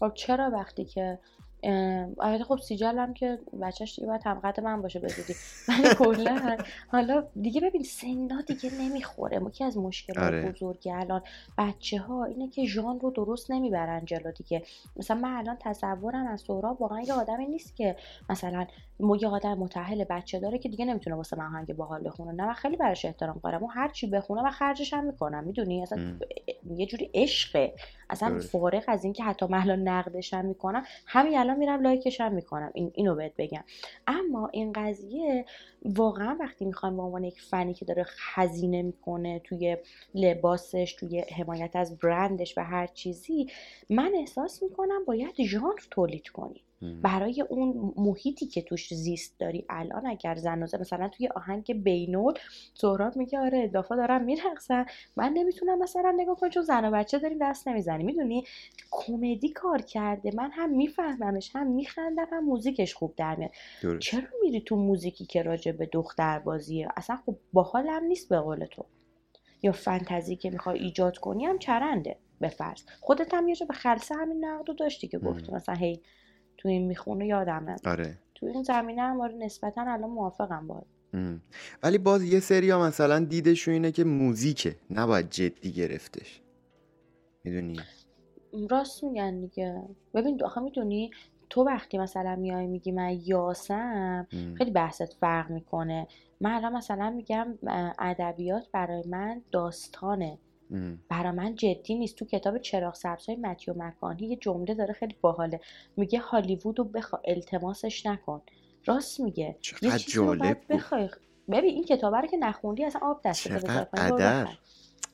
[0.00, 1.18] خب چرا وقتی که
[2.20, 5.34] البته خب سیجل هم که بچهش دیگه باید همقدر من باشه بزودی
[5.68, 6.56] من کلا
[6.88, 9.40] حالا دیگه ببین سنا دیگه نمی‌خوره.
[9.50, 10.52] که از مشکلات آره.
[10.52, 11.22] بزرگی الان
[11.58, 14.62] بچه ها اینه که ژان رو درست نمی‌برن جلو دیگه.
[14.96, 17.96] مثلا من الان تصورم از سهراب واقعا یه آدمی نیست که
[18.30, 18.66] مثلا
[19.20, 22.32] یه آدم متأهل بچه داره که دیگه نمی‌تونه واسه من آهنگ باحال بخونه.
[22.32, 25.44] نه من خیلی براش احترام قائلم اون هر چی بخونه و خرجش هم می‌کنم.
[25.44, 26.12] می‌دونی؟ اصلا
[26.76, 27.74] یه جوری عشقه.
[28.10, 32.70] اصلا فارغ از اینکه حتی من نقدش هم می‌کنم همین الان میرم لایکش هم می‌کنم.
[32.74, 33.64] این اینو بهت بگم.
[34.06, 35.44] اما این قضیه
[35.84, 39.76] واقعا وقتی می‌خوایم به عنوان یک فنی که داره خزینه می‌کنه توی
[40.14, 43.50] لباسش توی حمایت از برندش و هر چیزی
[43.90, 50.06] من احساس می‌کنم باید ژانر تولید کنی برای اون محیطی که توش زیست داری الان
[50.06, 52.34] اگر زنازه مثلا توی آهنگ بینول
[52.74, 57.18] سهراب میگه آره اضافه دارم میرقصن من نمی‌تونم مثلا نگاه کنم چون زن و بچه
[57.18, 58.44] داریم دست نمی‌زنی می‌دونی؟
[58.90, 60.30] کمدی کار کرده.
[60.34, 63.50] من هم میفهممش هم میخندم هم موزیکش خوب در میاد.
[63.98, 68.40] چرا میری تو موزیکی که راجع به دختر بازیه اصلا خب باحال هم نیست به
[68.40, 68.84] قول تو.
[69.62, 72.82] یا فانتزی که می‌خوای ایجاد کنی هم چرنده به فرض.
[73.00, 75.52] خودت هم یه به خلصه همین نقدو داشتی که گفتی.
[75.52, 76.00] مثلا هی
[76.58, 78.18] تو این می‌خونه یادمه آره.
[78.34, 80.98] تو این زمینه هم آره نسبتا الان موافقم باید
[81.82, 86.40] ولی باز یه سری ها مثلا دیدشون اینه که موزیکه نباید جدی گرفتش.
[87.44, 87.80] می‌دونی؟
[88.70, 89.82] راست میگن دیگه.
[90.14, 91.10] ببین آخه می‌دونی
[91.50, 94.26] تو وقتی مثلا میای میگی من یاسم
[94.58, 96.06] خیلی بحثت فرق می‌کنه.
[96.40, 97.58] من الان مثلا میگم
[97.98, 100.38] ادبیات برای من داستانه.
[101.08, 102.16] برا من جدی نیست.
[102.16, 105.60] تو کتاب چراغ سبزهای متیو مکانی یه جمله داره خیلی باحاله.
[105.96, 108.42] میگه هالیوود رو بخوا التماسش نکن.
[108.86, 109.56] راست میگه.
[109.82, 111.08] یه جالب بخوای
[111.50, 113.48] ببین این کتاب رو که نخوندی اصلا آب دست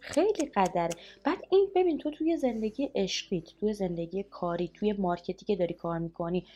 [0.00, 0.90] خیلی قدره.
[1.24, 5.98] بعد این ببین تو توی زندگی عشقیت توی زندگی کاری توی مارکتی که داری کار
[5.98, 6.46] می‌کنی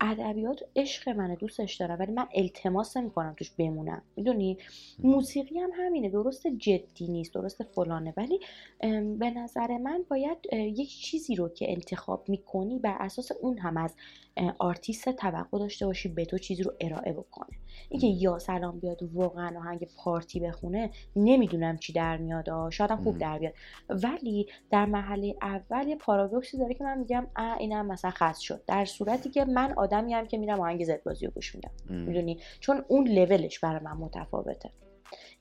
[0.00, 4.02] ادبیات عشق منه دوستش دارم ولی من التماس کنم توش بمونم.
[4.16, 4.58] می‌دونی؟
[4.98, 8.14] موسیقی هم همینه درست جدی نیست درست فلانه.
[8.16, 8.40] ولی
[9.18, 13.94] به نظر من باید یک چیزی رو که انتخاب می‌کنی بر اساس اون هم از
[14.58, 17.58] آرتیست توقع داشته باشی به تو چیزی رو ارائه بکنه.
[17.88, 23.38] اینکه یاس الان بیاد واقعا آهنگ پارتی بخونه نمی‌دونم چی در میاد شاید خوب در
[23.38, 23.54] بیاد.
[23.88, 28.64] ولی در مرحله اول یه پارادوکسی داره که من میگم اه اینم مثلا خاص شد.
[28.66, 31.70] در صورتی که من آدمی هم که میرم آهنگ زد بازی رو گوش میدم.
[31.90, 34.70] می‌دونی؟ چون اون لولش برای من متفاوته.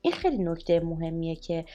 [0.05, 1.65] این خیلی نکته مهمیه که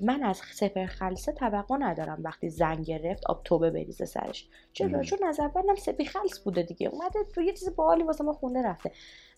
[0.00, 4.48] من از سپر خلصه توقع ندارم وقتی زنگ گرفت آب توبه بریزه سرش.
[4.72, 6.88] چرا؟ چون از اولم سپی خلص بوده دیگه.
[6.88, 8.92] اومده تو یه چیز باحالی واسه ما خونده رفته.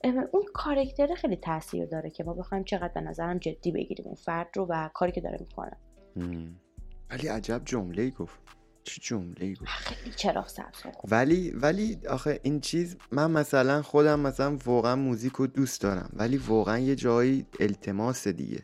[0.05, 4.07] اون کارکتر خیلی تاثیر داره که ما بخوایم چقدر به نظرم جدی بگیریم.
[4.07, 5.76] اون فرد رو و کاری که داره می‌کنه.
[7.11, 8.40] ولی عجب جمله گفت.
[8.85, 14.97] چه جمله خیلی چراغ سبز ولی ولی آخه این چیز من مثلا خودم مثلا واقعا
[14.97, 18.62] موزیک رو دوست دارم ولی واقعا یه جایی التماس دیگه.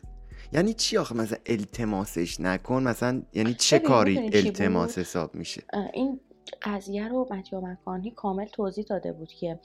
[0.53, 5.63] یعنی چی آخه؟ مثلا التماسش نکن مثلا یعنی چه کاری التماس حساب میشه؟
[5.93, 6.19] این
[6.61, 9.59] قضیه رو متیو مکانی کامل توضیح داده بود که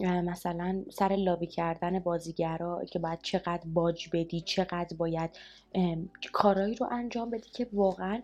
[0.00, 5.30] مثلا سر لابی کردن بازیگرا که باید چقدر باج بدی چقدر باید
[6.32, 8.22] کارایی رو انجام بدی که واقعا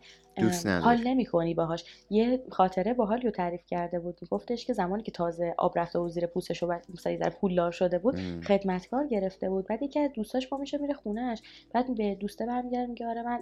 [0.82, 1.84] حال نمی کنی باهاش.
[2.10, 4.18] یه خاطره باحال رو تعریف کرده بود.
[4.30, 7.98] گفتش که زمانی که تازه آب رفته و زیر پوستش و مثلا در پولدار شده
[7.98, 8.16] بود
[8.46, 9.66] خدمتکار گرفته بود.
[9.66, 13.40] بعد یکی از دوستاش پا میشه میره خونهش بعد به دوسته برمیگرده میگه آره من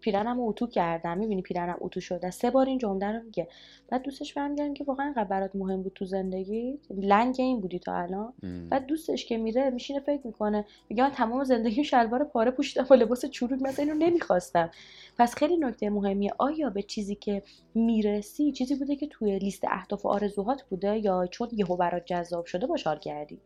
[0.00, 1.18] پیرنم اتو کردم.
[1.18, 2.30] می‌بینی پیرنم اتو شده.
[2.30, 3.48] سه بار این جمله رو میگه.
[3.88, 7.94] بعد دوستش برمیگرده که واقعا انقدر برات مهم بود تو زندگی؟ لنگ این بودی تا
[7.94, 8.32] الان.
[8.70, 10.64] بعد دوستش که میره میشینه فکر می‌کنه.
[10.88, 14.70] میگه من تمام زندگی شلوار پاره پوشیدم با لباس چروک مثلا اینو نمی‌خواستم.
[15.18, 17.42] پس خیلی نکته مهمی آیا به چیزی که
[17.74, 22.44] می‌رسی چیزی بوده که توی لیست اهداف و آرزوهات بوده یا چون یهو برات جذاب
[22.44, 23.40] شده باشار کردی؟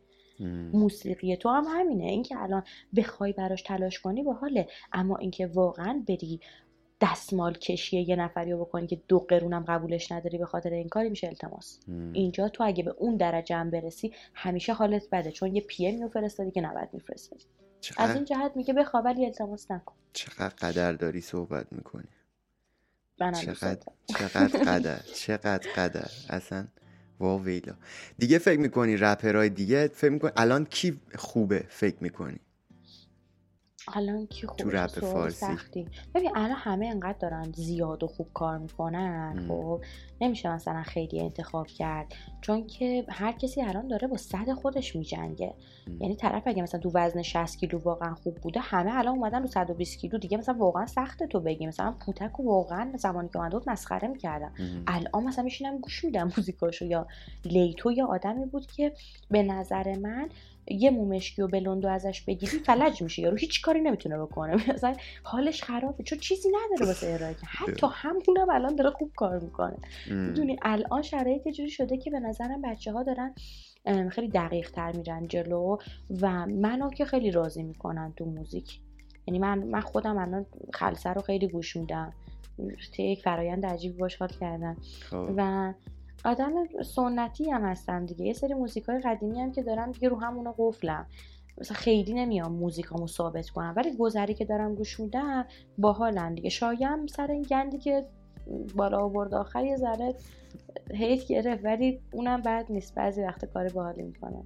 [0.73, 2.05] موسیقی تو هم همینه.
[2.05, 2.63] اینکه الان
[2.97, 6.41] بخوای براش تلاش کنی به حاله اما اینکه واقعا بری
[7.01, 11.09] دستمال کشی یه نفری رو بکنی که دو قرونم قبولش نداری به خاطر این کاری
[11.09, 11.81] میشه التماس.
[12.13, 15.33] اینجا تو اگه به اون درجه هم برسی همیشه حالت بده.
[15.33, 17.45] چون یه پی ام فرستادی که نباید میفرستادی
[17.97, 19.95] از این جهت میگه بخواب ولی التماس نکن.
[20.13, 22.09] چقدر قدر داری صحبت می‌کنی.
[23.19, 26.11] چقدر چقدر قدر چقدر قدر.
[26.31, 26.67] اصلا
[27.21, 27.75] واویلا
[28.19, 32.41] دیگه فکر می‌کنی رپرهای دیگه؟ فکر می‌کنی الان کی خوبه؟ فکر می‌کنی؟
[33.93, 35.47] الان کی خوب تو رپ فارسی.
[35.47, 35.87] سختی.
[36.15, 39.81] ببین الان همه انقدر دارن زیاد و خوب کار می‌کنن خب؟
[40.21, 42.15] نمیشه مثلا خیلی انتخاب کرد.
[42.41, 45.55] چون که هر کسی الان داره با صد خودش میجنگه.
[46.01, 49.47] یعنی طرف اگه مثلا تو وزن 60 کیلو واقعا خوب بوده همه الان اومدن رو
[49.47, 51.67] 120 کیلو دیگه مثلا واقعا سخته تو بگی.
[51.67, 54.53] مثلا پوتک و واقعا زمانی که اومده بود مسخره می‌کردن
[54.87, 57.07] الان مثلا میشینم گوش میدم موزیکاشو یا
[57.45, 58.93] لیتو یا آدمی بود که
[59.31, 60.29] به نظر من
[60.69, 64.55] یه مومشکی و بلندو ازش بگیری فلج میشه یارو هیچ کاری نمی‌تونه بکنه.
[64.75, 67.37] مثلا حالش خرابه چون چیزی نداره واسه ارائه.
[67.47, 69.77] حتی همونم الان داره خوب کار می‌کنه.
[70.11, 73.35] می‌دونی الان شرایط جوری شده که به نظرم بچه ها دارن
[74.11, 75.77] خیلی دقیق تر میرن جلو
[76.21, 78.81] و منو که خیلی راضی می‌کنن تو موزیک.
[79.27, 82.13] یعنی من من خودم الان خلصه رو خیلی گوش میدم.
[82.99, 84.77] یک فرایند عجیبی باش حال کردم
[85.11, 85.31] خب.
[85.37, 85.73] و
[86.25, 86.53] آدم
[86.97, 88.25] سنتی هم هستم دیگه.
[88.25, 91.07] یه سری موزیک های قدیمی هم که دارم دیگه رو همونو قفلم
[91.59, 95.47] مثلا خیلی نمیام موزیکامو ثابت کنم ولی گذری که دارم گوش میدم
[95.79, 96.51] باحالن دیگه.
[96.51, 98.07] شایم سر این گندی که
[98.77, 100.15] بالا آورد آخر یه ذره
[100.95, 102.95] هیت گرفت ولی اونم بعد نیست.
[102.95, 104.45] بعضی وقت کار باحالی می‌کنم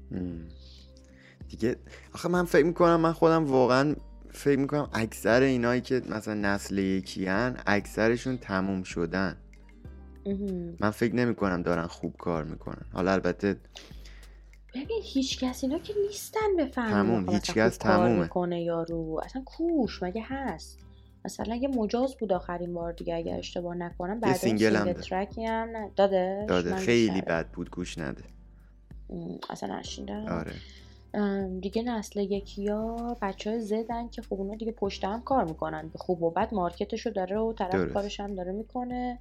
[1.49, 1.77] دیگه
[2.15, 3.97] آخه من فکر می‌کنم من خودم واقعا
[4.31, 7.27] فکر می‌کنم اکثر اینایی که مثلا نسل یکی
[7.67, 9.37] اکثرشون تموم شدن.
[10.81, 12.87] من فکر نمی کنم دارن خوب کار می‌کنن.
[12.93, 13.57] حالا البته
[14.75, 18.23] ببین هیچ کس اینا که نیستن بفهمن تموم هیچ کس تمومه.
[18.23, 20.79] می‌کنه یارو اصلا کوش مگه هست؟
[21.25, 25.45] مثلا یه مجاز بود آخرین بار دیگه اگه اشتباه نکنم بعد single هم track ی
[25.45, 26.45] هم داده.
[26.49, 28.25] داده خیلی بد بود گوش نده.
[29.51, 30.27] اصلا نشیندم.
[30.27, 30.53] آره.
[31.61, 35.91] دیگه نسل یکی ها بچه های زدن که خب اونا دیگه پشت هم کار می‌کنن.
[35.95, 39.19] خوب و بد مارکتشو داره و طرف کارش هم داره می‌کنه.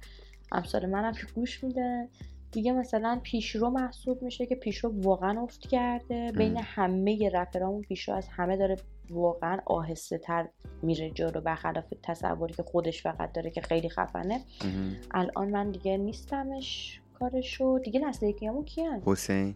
[0.52, 2.08] امثال منم که گوش میده.
[2.52, 6.32] دیگه مثلا پیشرو محسوب میشه که پیشرو واقعا افت کرده.
[6.32, 8.76] بین همه رپرامون پیشرو از همه داره
[9.10, 10.48] واقعا آهسته تر
[10.82, 14.40] میره جلو برخلاف تصوری که خودش فقط داره که خیلی خفنه.
[15.10, 17.78] الان من دیگه نیستمش کارشو.
[17.78, 19.54] دیگه نسل یکیامون کیان؟ حسین.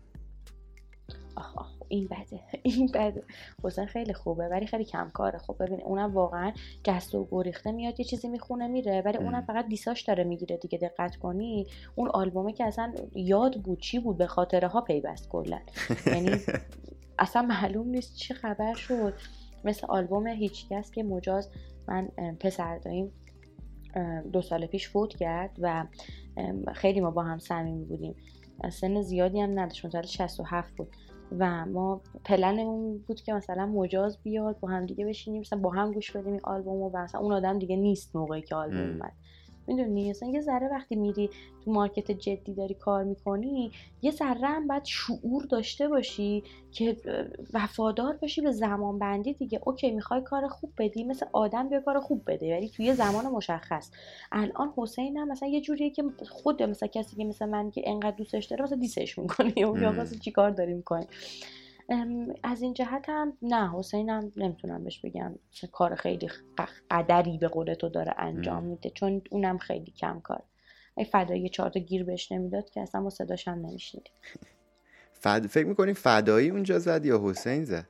[1.36, 3.22] آخ آخ این بده این بده.
[3.64, 6.52] حسین خیلی خوبه ولی خیلی کم کاره خب ببین اونم واقعا
[6.84, 9.02] جست و گریخته میاد یه چیزی می‌خونه میره.
[9.04, 11.66] ولی اونم فقط دیساش داره می‌گیره دیگه دقت کنی.
[11.94, 15.58] اون آلبومه که اصلا یاد بود چی بود به خاطره ها پیوست کلا.
[16.06, 16.30] یعنی
[17.18, 19.14] اصلا معلوم نیست چه خبر شد.
[19.64, 21.50] مثل آلبوم هیچکس که مجاز
[21.88, 22.08] من
[22.40, 23.12] پسر داریم
[24.32, 25.86] دو سال پیش فوت کرد و
[26.74, 28.14] خیلی ما با هم صمیمی بودیم.
[28.70, 30.88] سن زیادی هم نداشت مثلا 67 بود.
[31.38, 35.92] و ما پلنمون بود که مثلا مجاز بیاد با هم دیگه بشینیم مثلا با هم
[35.92, 39.12] گوش بدیم این آلبومو و مثلا اون آدم دیگه نیست موقعی که آلبوم اومد.
[39.72, 41.30] می‌دونی؟ مثلا یه ذره وقتی میری
[41.64, 43.70] تو مارکت جدی داری کار می‌کنی
[44.02, 46.42] یه ذره هم باید شعور داشته باشی
[46.72, 46.96] که
[47.54, 49.60] وفادار باشی به زمان بندی دیگه.
[49.64, 53.90] اوکی می‌خوای کار خوب بدی مثل آدم بیا کار خوب بده ولی توی زمان مشخص.
[54.32, 58.16] الان حسین هم مثلا یه جوریه که خود مثلا کسی که مثل من که انقدر
[58.16, 61.06] دوستش داره مثلا دیسش می‌کنی یا مثلا چیکار داری می‌کنی
[62.42, 65.34] از این جهت هم نه حسین هم نمی‌تونم بهش بگم
[65.72, 66.28] کار خیلی
[66.90, 70.42] قدری به قول تو داره انجام میده چون اونم خیلی کم کار.
[70.96, 74.12] ای فدایی چهار تا گیر بهش نمی‌داد که اصلا ما صداش هم نمیشنیدیم.
[75.22, 75.46] فد...
[75.46, 77.86] فکر می‌کنی فدایی اونجا زد یا حسین زد؟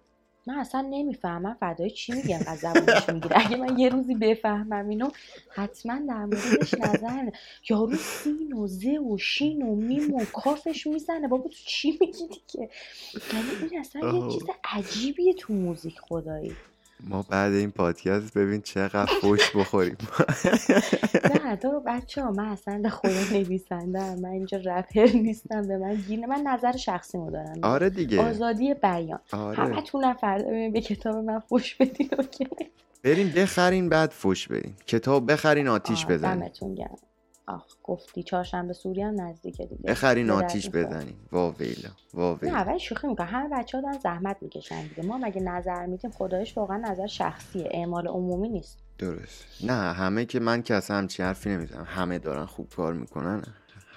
[0.47, 3.47] من اصلا نمی‌فهمم فدای چی میگه انقدر زبونش می‌گیره.
[3.47, 5.11] اگه من یه روزی بفهمم اینو
[5.55, 7.31] حتما در موردش نظر
[7.69, 11.29] یارو سین و زه و شین و میم و کافش می‌زنه.
[11.29, 12.71] بابا تو چی میگی دیگه؟
[13.33, 16.57] یعنی این اصلا یه چیز عجیبیه تو موزیک خدایی.
[17.09, 19.97] ما بعد این پادکست ببین چقدر فوش بخوریم.
[21.45, 26.27] نه تو بچه ها من اصلا خدا نویسنده من اینجا رپر نیستم به من گیر
[26.27, 27.59] من نظر شخصی مو دارم.
[27.63, 28.21] آره دیگه.
[28.31, 29.19] آزادی بیان.
[29.33, 29.57] آره.
[29.59, 32.47] همه تونم فردا به کتاب من فوش بدین اوکی؟
[33.05, 36.39] بریم بخرین بعد فوش بدین کتاب بخرین آتیش بزنین.
[36.41, 36.97] دمتون گرم.
[37.47, 39.83] آخ گفتی چهارشنبه سوری هم نزدیکه دیگه.
[39.91, 40.71] بخرین آتیش.
[40.71, 43.27] بزنین واویلا نه واویلا ولی شوخی می‌کنم.
[43.27, 45.03] همه بچه ها دارن زحمت می‌کشن دیگه.
[45.03, 47.69] ما مگه نظر میدیم؟ خدایش واقعا نظر شخصیه.
[47.71, 48.79] اعمال عمومی نیست.
[48.99, 49.45] درست.
[49.65, 51.85] نه همه که من که اصلا همچین حرفی نمی‌زنم.
[51.89, 53.43] همه دارن خوب کار می‌کنن.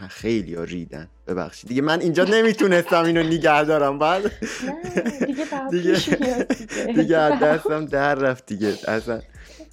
[0.09, 1.07] خیلی ها ریدن.
[1.27, 1.69] ببخشید.
[1.69, 3.99] دیگه من اینجا نمی‌تونستم اینو نگه دارم.
[3.99, 4.23] بعد
[4.65, 6.47] نه دیگه دیگه-
[6.95, 7.39] دیگه.
[7.39, 8.73] دستم در رفت دیگه.
[8.87, 9.21] اصلا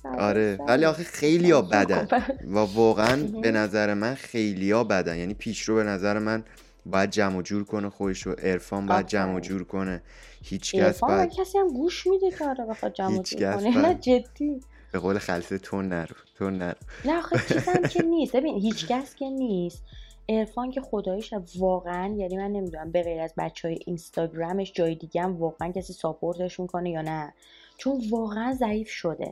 [0.05, 0.59] آره.
[0.69, 2.09] ولی آخه خیلی ها بدن.
[2.55, 3.23] و واقعا.
[3.43, 5.17] به نظر من خیلی ها بدن.
[5.17, 6.45] یعنی پیشرو به نظر من
[6.87, 8.33] باید جمع و جور کنه خودش رو.
[8.33, 9.41] عرفان باید جمع.
[9.41, 10.03] جور کنه.
[10.45, 13.79] هیچ کس باید کسی هم گوش میده که آره بخواد جمع جور کنه.
[13.79, 14.61] نه جدی.
[14.93, 16.15] به قول خلصه تو نرو.
[16.39, 16.75] تو نرو.
[17.05, 18.37] نه آخه چیزم که نیست.
[18.37, 19.83] ببین هیچ کس که نیست.
[20.29, 25.23] عرفان که خداییش واقعا یعنی من نمی‌دونم به غیر از بچه های اینستاگرامش جای دیگه
[25.23, 27.33] هم واقعا کسی ساپورتش می‌کنه یا نه.
[27.77, 29.31] چون واقعا ضعیف شده.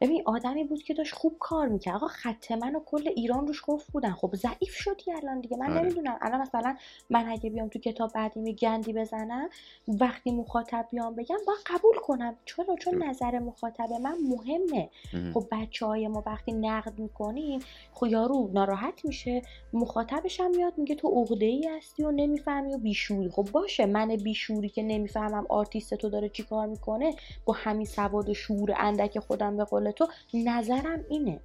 [0.00, 1.94] ببین آدمی بود که داشت خوب کار می‌کرد.
[1.94, 4.10] آقا خط من و کل ایران روش گفت بودن.
[4.12, 5.56] خب ضعیف شدی الان دیگه.
[5.56, 5.80] من آره.
[5.80, 6.18] نمی‌دونم.
[6.22, 6.76] الان مثلا
[7.10, 9.48] من اگه بیام تو کتاب بعدی گندی بزنم
[9.88, 12.36] وقتی مخاطب بیام بگم باید قبول کنم.
[12.44, 12.98] چرا؟ چون.
[12.98, 14.88] نظر مخاطب من مهمه.
[15.14, 15.32] ام.
[15.32, 17.60] خب بچه های ما وقتی نقد می‌کنیم
[17.92, 19.42] خب یارو ناراحت میشه.
[19.72, 23.30] مخاطبش هم میاد میگه تو عقده ای هستی و نمی‌فهمی و بیشعوری.
[23.30, 23.86] خب باشه.
[23.86, 28.74] من بیشعوری که نمی‌فهمم آرتیست تو داره چی کار می‌کنه با همین سواد و شعور
[28.76, 31.40] اندک خودم به قول تو نظرم اینه.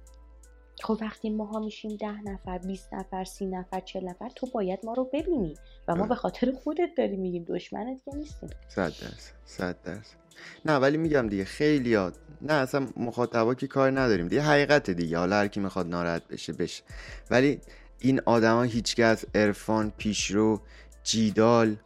[0.82, 4.92] خب وقتی ماها میشیم ده نفر 20 نفر سی نفر چل نفر تو باید ما
[4.92, 5.54] رو ببینی
[5.88, 6.08] و ما آره.
[6.08, 8.50] به خاطر خودت داری میگیم دشمنت که نیستیم.
[8.68, 10.16] صد درصد صد درصد.
[10.64, 14.28] نه ولی میگم دیگه خیلی ها نه اصلا مخاطبا که کار نداریم.
[14.28, 15.18] دیگه حقیقت دیگه.
[15.18, 16.82] حالا هر کی می‌خواد ناراحت بشه بشه.
[17.30, 17.60] ولی
[17.98, 20.60] این آدما هیچکس عرفان پیشرو
[21.02, 21.76] جیدال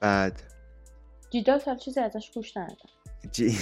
[0.00, 0.42] بعد
[1.30, 2.88] جیدال سال چیزی ازش گوش ندادم.
[3.32, 3.58] جی...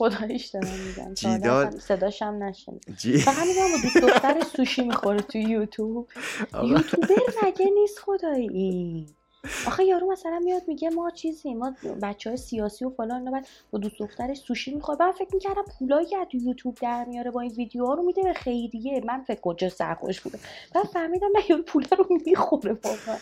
[0.00, 2.50] خداییش دارم میگم اصلا صداش هم
[2.98, 3.18] جی...
[3.18, 6.08] فقط میگم دوست دختر سوشی می‌خوره تو یوتیوب.
[6.62, 9.06] یوتیوبر مگه نیست خدایی؟
[9.66, 13.46] آخه یارو مثلا میاد میگه ما چیزی ما بچه های سیاسی و فلان اینا بعد
[13.70, 15.02] با دوست دخترش سوشی می‌خواد.
[15.02, 18.22] من فکر می‌کردم پولایی که از تو یوتیوب در میاره با این ویدیوها رو میده
[18.22, 20.38] به خیریه من فکر کجا سرخوش بوده.
[20.74, 23.16] بعد فهمیدم نه یارو پولا رو می‌خوره واقعا.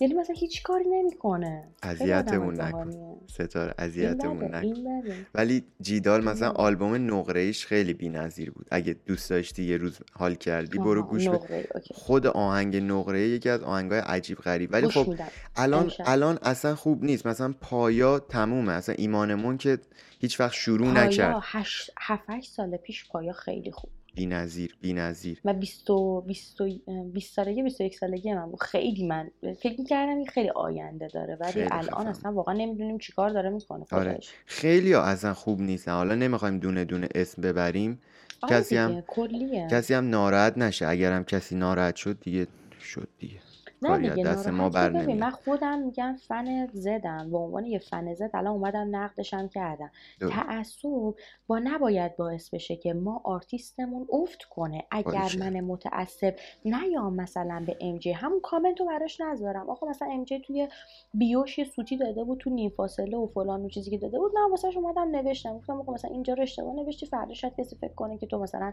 [0.00, 1.64] یعنی مثلا هیچ کاری نمی‌کنه.
[1.82, 2.90] اذیتمون نکن.
[3.26, 5.26] ستاره اذیتمون نکن.
[5.34, 6.50] ولی جیدال مثلا.
[6.50, 8.66] آلبوم نقره ایش خیلی بی‌نظیر بود.
[8.70, 11.68] اگه دوست داشتی یه روز حال کردی برو گوش بده.
[11.94, 14.72] خود آهنگ نقره یکی از آهنگای عجیب غریب.
[14.72, 15.14] ولی خب
[15.58, 15.92] الان.
[16.04, 17.26] الان اصلا خوب نیست.
[17.26, 18.72] مثلا پایا تمومه.
[18.72, 19.78] اصلا ایمانمون که
[20.20, 21.36] هیچ وقت شروع پایا نکرد.
[21.42, 21.90] هشت
[22.28, 23.90] هشت سال پیش پایا خیلی خوب.
[24.14, 25.40] بی‌نظیر بی‌نظیر.
[25.44, 26.68] من 20 و 20 و
[27.12, 28.62] 20 سالگی 21 سالگی من بود.
[28.62, 29.30] خیلی من
[29.62, 31.36] فکر می‌کردم این خیلی آینده داره.
[31.40, 32.06] ولی الان.
[32.06, 34.18] اصلا واقعا نمی‌دونیم چیکار داره می‌کنه آره.
[34.46, 35.92] خیلی ها اصلا خوب نیستن.
[35.92, 38.00] حالا نمی‌خوایم دونه دونه اسم ببریم.
[38.42, 39.68] آره کسی هم- کلیه.
[39.70, 40.86] کسی هم ناراحت نشه.
[40.86, 42.46] اگر هم کسی ناراحت شد دیگه
[42.80, 43.38] شد دیگه.
[43.82, 47.30] نه دیگه دست ما بر نمیاد من خودم میگم فن زدم.
[47.30, 49.90] به عنوان یه فن زد الان اومدم نقدشم کردم.
[50.30, 51.14] تعصب
[51.46, 54.84] با نباید باعث بشه که ما آرتیستمون افت کنه.
[54.90, 55.28] اگر.
[55.38, 58.12] من متعصب نیام مثلا به ام جی.
[58.12, 59.70] همون کامنت رو براش نذارم.
[59.70, 60.68] آقا مثلا ام جی توی
[61.14, 64.18] bio ش یه سوتی داده بود تو نیم فاصله و فلان و چیزی که داده
[64.18, 64.32] بود.
[64.34, 65.58] من واسهش اومدم نوشتم.
[65.58, 68.72] گفتم آقا مثلا اینجا رو اشتباه نوشتی فردا شاید کسی فکر کنه که تو مثلا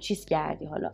[0.00, 0.92] چیز کردی حالا.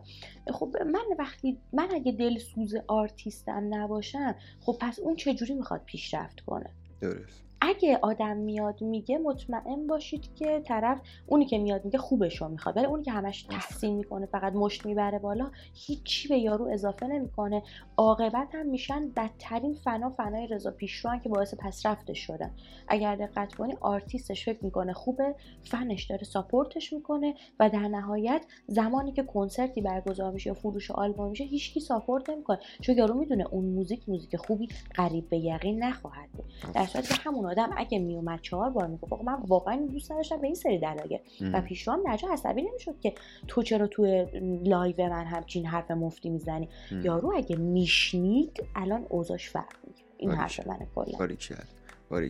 [0.53, 6.69] خب من وقتی من اگه دلسوز آرتیستم نباشم خب پس اون چجوری می‌خواد پیشرفت کنه؟
[7.01, 7.50] درست.
[7.61, 12.77] اگه آدم میاد میگه مطمئن باشید که طرف اونی که میاد میگه خوبش رو می‌خواد.
[12.77, 17.63] ولی اونی که همش تحسین می‌کنه فقط مشت می‌بره بالا هیچی به یارو اضافه نمی‌کنه.
[17.97, 22.51] عاقبت هم میشن بدترین فنا فنای رضا پیشروان که باعث پسرفتش شدن
[22.87, 28.45] اگر دقت کنی آرتیستش فکر می‌کنه خوبه فنش داره support ش می‌کنه و در نهایت
[28.67, 32.59] زمانی که کنسرتی برگزار میشه یا فروش آلبوم میشه هیچکی support نمی‌کنه.
[32.81, 36.45] چون یارو می‌دونه اون موزیک موزیک خوبی قریب به یقین نخواهد بود.
[36.73, 40.37] در صورتی که همون آدم اگه میومد چهار بار می‌گفت آقا من واقعا دوست نداشتم
[40.37, 41.61] به این سری دلایل و ام.
[41.61, 43.13] پیشرو هم درجا عصبی نمی‌شد که
[43.47, 44.25] تو چرا تو
[44.63, 46.69] live من همچین حرف مفتی می‌زنی.
[46.91, 50.31] یارو اگه میشنید الان اوضاش فرق می‌کرد این.
[50.31, 51.17] حرف منه کلا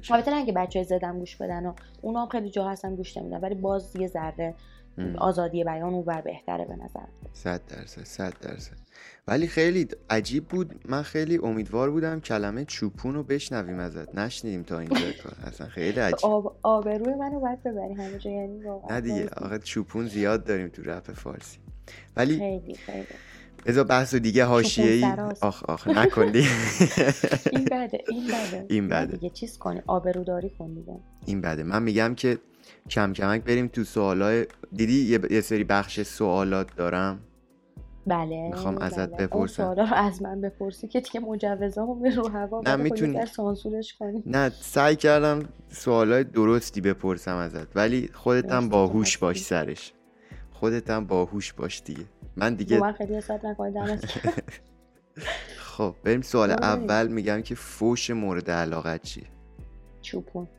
[0.09, 3.39] البته نه اینکه بچه زدم گوش بدن و اونا هم خیلی جا هستن گوش نمیدن
[3.39, 4.55] ولی باز یه ذره.
[5.17, 7.05] آزادی بیان اونور بهتره به نظر.
[7.33, 8.77] صد درصد صد درصد.
[9.27, 10.75] ولی خیلی عجیب بود.
[10.89, 14.15] من خیلی امیدوار بودم کلمه چوپون رو بشنویم ازت.
[14.15, 14.95] نشنیدیم تا اینجا.
[15.23, 16.19] کار اصلا خیلی عجیب.
[16.23, 20.81] آب آبروی منو باید ببری همه جا یعنی نه دیگه آقا چوپون زیاد داریم تو
[20.81, 21.57] رپ فارسی.
[22.15, 23.05] ولی خیلی خیلی.
[23.65, 25.05] بذار بحث و دیگه حاشیه ای.
[25.41, 26.49] آخ آخ نکن دیگه.
[27.51, 28.65] این بده این بده.
[28.69, 29.17] این بده.
[29.17, 30.99] دیگه چیز کنی؟ آبروداری کن دیگه.
[31.25, 31.63] این بده.
[31.63, 32.37] من میگم که
[32.89, 37.19] کم کمک بریم تو سوالای دیدی یه, سری بخش سوالات دارم
[38.07, 39.27] بله می‌خوام ازت بله.
[39.27, 39.63] بپرسم.
[39.63, 43.25] سوالا رو از من بپرسی که دیگه مجوزامو به رو هوا نه، خب می‌تونی.
[43.25, 49.17] سانسورش کنی نه سعی کردم سوالای درستی بپرسم ازت ولی خودت هم باهوش.
[49.17, 49.93] باش سرش
[50.51, 52.05] خودت هم باهوش باش دیگه
[52.35, 54.33] من دیگه من خیلی حساب نکنی دمت گرم.
[55.57, 56.63] خب بریم سوال بریم.
[56.63, 59.27] اول میگم که فوش مورد علاقت چیه
[60.01, 60.47] چوپون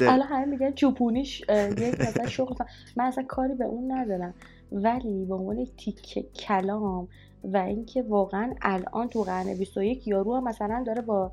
[0.00, 2.54] الان همه میگن چوپونیش یک مثلا شغل
[2.96, 4.34] من اصلا کاری به اون ندارم.
[4.72, 7.08] ولی به عنوان تیکه کلام
[7.44, 11.32] و اینکه واقعا الان تو قرن 21 یارو هم مثلا داره با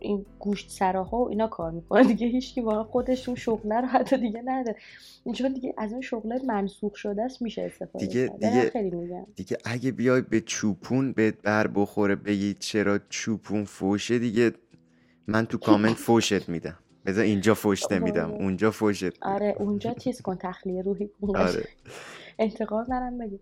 [0.00, 2.04] این گوشت سراها و اینا کار می‌کنه.
[2.04, 4.76] دیگه هیچکی واقعا خودش اون شغله رو حتی دیگه نداره.
[5.34, 9.26] چون دیگه از اون شغله منسوخ شده است میشه استفاده دیگه- دیگه- خیلی میگم.
[9.36, 14.52] دیگه اگه بیای به چوپون بهت بر بخوره بگی چرا چوپون فوشه دیگه
[15.26, 16.78] من تو کامنت فوشت میدم.
[17.08, 18.30] بذار اینجا فوش نمیدم.
[18.30, 18.42] آره.
[18.42, 21.36] اونجا فوشت آره اونجا چیز کن تخلیه روحی کن.
[21.46, 21.68] آره.
[22.38, 23.38] انتقام منم بگی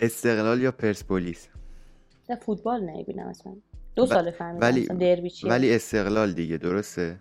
[0.00, 1.48] استقلال یا پرسپولیس؟
[2.30, 3.52] نه فوتبال نمی‌بینم اصلا.
[3.96, 5.50] دو سال فهمیدم ولی- اصلا دربی چیه.
[5.50, 7.16] ولی استقلال دیگه درسته؟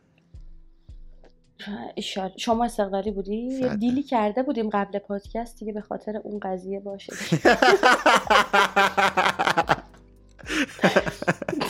[1.96, 3.76] ایشال- شما استقلالی بودی؟ یه.
[3.76, 7.14] دیلی کرده بودیم قبل پادکست دیگه به خاطر اون قضیه باشه.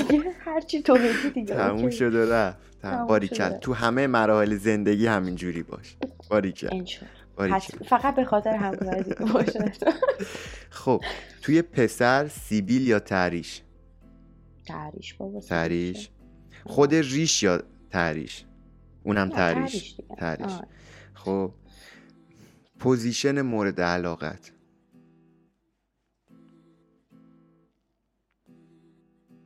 [0.10, 1.90] دیگه هرچی تو بگی دیگه تموم.
[1.90, 2.71] شد و رفت.
[3.08, 3.58] باریکل.
[3.58, 5.98] تو همه مراحل زندگی همینجوری باش.
[6.30, 6.84] باریکل.
[7.90, 9.72] فقط به خاطر قضیه باشه.
[10.70, 11.02] خب
[11.42, 13.62] توی پسر سیبیل یا تریش
[14.68, 16.10] تریش بابا تریش
[16.66, 18.46] خود ریش یا تریش
[19.04, 19.30] اونم.
[19.30, 20.68] تریش آره.
[21.14, 21.54] خب
[22.80, 24.52] position مورد علاقت.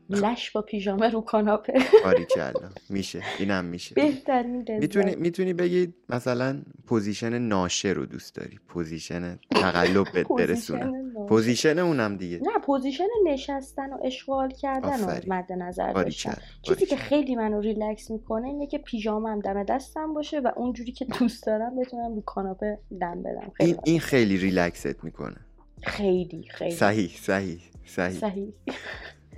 [0.10, 1.74] لش با پیژامه رو کاناپه.
[2.03, 3.24] باریکلا میشه.
[3.39, 3.95] اینم میشه.
[3.95, 4.66] بهترین.
[4.80, 11.28] می‌تونی می‌تونی بگی مثلا position نشئه رو دوست داری؟ position تقلب بهت برسونم نشئه.
[11.30, 12.38] position اونم دیگه.
[12.38, 15.34] نه position نشستن و اشغال کردن رو آفرین.
[15.34, 16.95] مد نظر داشتم چیزی که.
[16.95, 21.80] خیلی منو ریلکس می‌کنه اینه که پیژامم دم دستم باشه و اونجوری که دوست دارم
[21.80, 23.51] بتونم رو کاناپه لم بدم.
[23.53, 25.38] خیلی این این خیلی ریلکست می‌کنه.
[25.84, 26.72] خیلی خیلی.
[26.72, 28.20] صحیح صحیح صحیح.
[28.20, 28.53] صحیح.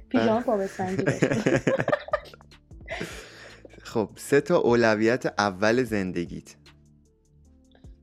[0.09, 1.61] پیژامه پا به سنگی باشه.
[3.81, 6.55] خب سه تا اولویت اول زندگیت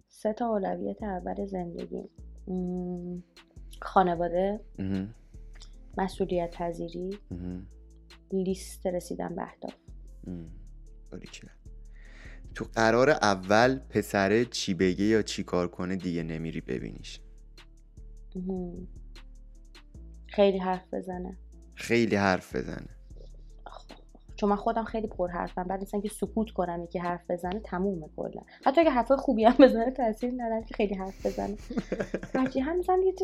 [0.08, 2.08] سه تا اولویت اول زندگی
[3.82, 4.60] خانواده.
[5.98, 7.18] مسئولیت پذیری.
[8.32, 9.74] لیست رسیدن به اهداف.
[12.54, 17.20] تو قرار اول پسره چی بگه یا چی کار کنه دیگه نمیری ببینیش.
[20.26, 21.38] خیلی حرف بزنه
[21.74, 22.88] خیلی حرف بزنه.
[24.36, 28.06] چون من خودم خیلی پر حرفم بعد مثلا که سکوت کنم یکی حرف بزنه تمومه
[28.16, 28.42] کلا.
[28.64, 31.56] حتی اگه حرف خوبی هم بزنه تاثیر نداره که خیلی حرف بزنه.
[32.34, 33.14] بچه هم مثلا یه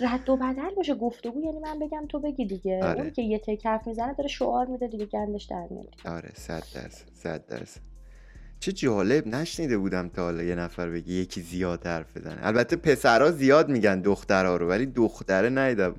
[0.00, 2.84] رد و بدل باشه گفتگو یعنی من بگم تو بگی دیگه.
[2.84, 3.00] آره.
[3.00, 5.94] اون که یه تک حرف می‌زنه داره شعار میده دیگه گندش در میاد.
[6.16, 7.80] آره صد درصد صد درصد.
[8.60, 12.38] چه جالب نشنیده بودم تا حالا یه نفر بگه یکی زیاد حرف بزنه.
[12.42, 15.94] البته پسرها زیاد میگن دخترها رو ولی دختره ندیدم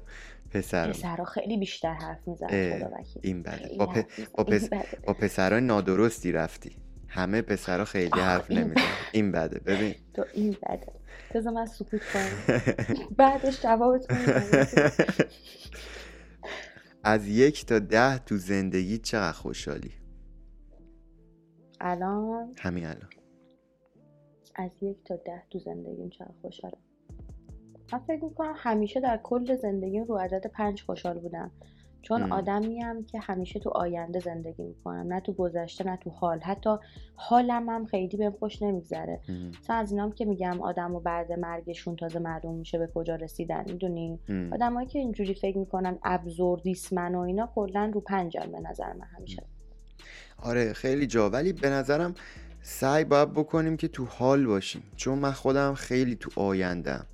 [0.56, 4.06] پسر پسرها خیلی بیشتر حرف می‌زنه اه، خدا وکیل این بده خیلی با, پ...
[4.34, 4.70] با, پس...
[4.70, 4.86] بده.
[5.08, 6.78] با پسرهای نادرستی رفتی.
[7.08, 8.82] همه پسرها خیلی حرف این نمیزن
[9.12, 9.60] این بده.
[9.60, 9.96] ببین.
[10.14, 10.92] تو این بده.
[11.36, 12.58] بذار من سکوت کنم.
[13.18, 14.44] بعدش میدم.
[17.04, 19.92] از یک تا ده تو زندگی چقدر خوشحالی؟
[21.82, 23.10] الان؟ همین الان.
[24.56, 26.85] از یک تا ده تو زندگیم چقدر خوشحالم.
[27.94, 31.52] من فکر می‌کنم همیشه در کل زندگیم رو عدد پنج خوشحال بودم.
[32.02, 32.32] چون ام.
[32.32, 35.14] آدمیم که همیشه تو آینده زندگی می‌کنم.
[35.14, 36.40] نه تو گذشته نه تو حال.
[36.40, 36.70] حتی
[37.16, 39.20] حالم هم خیلی بهم خوش نمیگذره.
[39.62, 43.64] مثلا از اینام که میگم آدم و بعد مرگشون تازه معلوم میشه به کجا رسیدن
[43.68, 44.20] می‌دونی.
[44.52, 49.44] آدمایی که اینجوری فکر می‌کنن ابزوردیسمن و اینا کلا رو پنجم به نظر من همیشه.
[50.44, 51.30] آره خیلی جا.
[51.30, 52.14] ولی به نظرم
[52.62, 54.84] سعی باید بکنیم که تو حال باشیم.
[54.96, 57.06] چون من خودم خیلی تو آیندم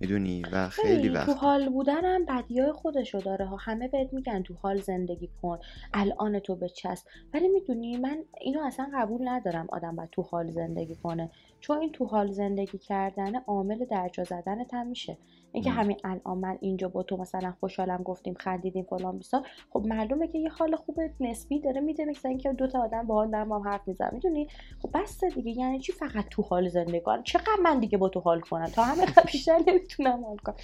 [0.00, 1.28] می‌دونی؟ و خیلی تو وقت.
[1.28, 3.46] حال بودنم بدیای خودشو داره.
[3.46, 5.58] ها همه بهت میگن تو حال زندگی کن.
[5.94, 10.94] الان تو بچست ولی می‌دونی من اینو اصلا قبول ندارم آدم باید تو حال زندگی
[10.94, 11.30] کنه.
[11.60, 15.18] چون این تو حال زندگی کردن عامل درجا زدنت هم میشه.
[15.52, 15.70] اینکه.
[15.70, 20.38] همین الان من اینجا با تو مثلا خوشحالم گفتیم خندیدیم فلان بیسا خب معلومه که
[20.38, 23.88] یه حال خوب نسبی داره میده مثل اینکه دو تا آدم با با هم حرف
[23.88, 24.48] می‌زنن می‌دونی؟
[24.82, 25.50] خب بس دیگه.
[25.50, 28.82] یعنی چی فقط تو حال زندگی؟ کنم چقدر من دیگه با تو حال کنم؟ تا
[28.82, 30.54] همه بیشتر نمی‌تونم حال کنم.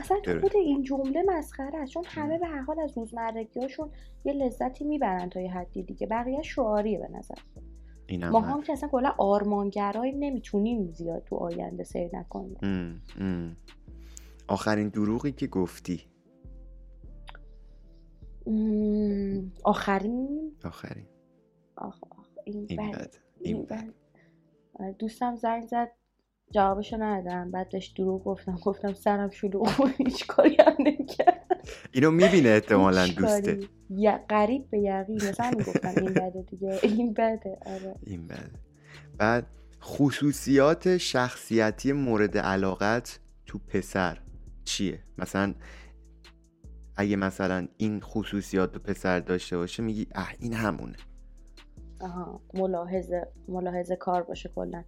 [0.00, 0.40] اصلا تو.
[0.40, 1.92] خود این جمله مسخره است.
[1.92, 3.90] چون همه به هر حال از روزمرگیاشون
[4.24, 6.06] یه لذتی می‌برن تا یه حدی دیگه.
[6.06, 7.34] بقیه شعاریه به نظر.
[8.06, 8.40] اینم ما.
[8.40, 13.56] هم که اصلا کلا آرمانگرایی نمی‌تونیم زیاد تو آینده سیر نکنیم ام، ام.
[14.48, 16.00] آخرین دروغی که گفتی
[19.64, 21.06] آخرین آخرین
[21.76, 23.94] آخ آخ این, این بد بد این بد بد.
[24.74, 25.90] آره، دوستم زنگ زد
[26.54, 27.50] جوابشو ندادم.
[27.50, 28.58] بعد بهش دروغ گفتم.
[28.64, 29.90] گفتم سرم شلوغ بود.
[30.06, 31.56] هیچ کاری هم نمی‌کردم.
[31.92, 33.68] اینو می‌بینه احتمالا دوسته کاری.
[33.90, 35.16] ی- قریب به یقین.
[35.16, 36.78] مثلا می‌گفتم این بده دیگه.
[36.82, 37.58] این بده.
[37.66, 37.94] آره.
[38.06, 38.50] این بد
[39.18, 39.46] بعد
[39.82, 44.18] خصوصیات شخصیتی مورد علاقت تو پسر
[44.64, 45.54] چیه؟ مثلا
[46.96, 50.96] اگه مثلا این خصوصیات تو پسر داشته باشه میگی اه این همونه.
[52.00, 52.40] آها.
[52.54, 54.84] ملاحظه ملاحظه کار باشه کلا.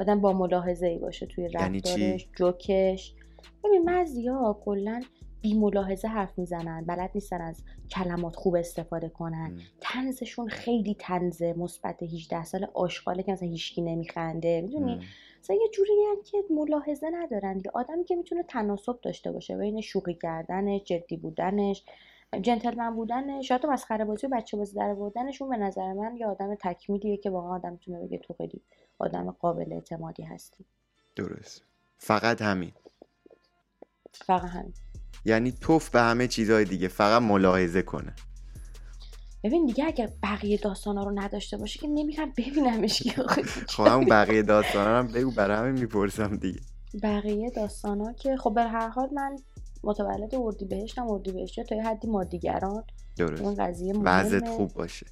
[0.00, 3.14] آدم با ملاحظه ای باشه توی یعنی؟ رفتارش جوکش
[3.64, 5.02] ببین بعضیا کلا
[5.42, 9.58] بی ملاحظه حرف می‌زنن بلد نیستن از کلمات خوب استفاده کنن.
[9.80, 15.00] تنزشون خیلی تنز مثبت 18 سال آشغاله که مثلا هیچکی نمیخنده می‌دونی.
[15.42, 15.90] مثلا یه جوری
[16.24, 21.84] که ملاحظه ندارن دیگه آدمی که می‌تونه تناسب داشته باشه بین شوخی کردنش جدی بودنش
[22.42, 26.54] جنتلمن بودنش شاید مسخره بازی و بچه بازی در بردنشون به نظر من یه آدم
[26.54, 28.62] تکمیلیه که واقعا آدم می‌تونه بگه تو خیلی
[29.00, 30.64] آدم قابل اعتمادی هستی
[31.16, 31.62] درست.
[31.98, 32.72] فقط همین.
[34.12, 34.74] فقط همین.
[35.24, 38.14] یعنی توف به همه چیزهای دیگه فقط ملاحظه کنه.
[39.44, 43.10] ببین دیگه اگر بقیه داستانا رو نداشته باشه که نمیرم ببینمش که
[43.76, 46.60] خب همون بقیه داستانا هم بگو برای همین می‌پرسم دیگه.
[47.02, 49.36] بقیه داستانا که خب به هر حال من
[49.82, 52.84] متولد اردیبهشتم اردیبهشتی تا یه حدی مادیگران.
[53.16, 53.42] درست.
[53.42, 54.48] اون قضیه وضعت.
[54.48, 55.06] خوب باشه.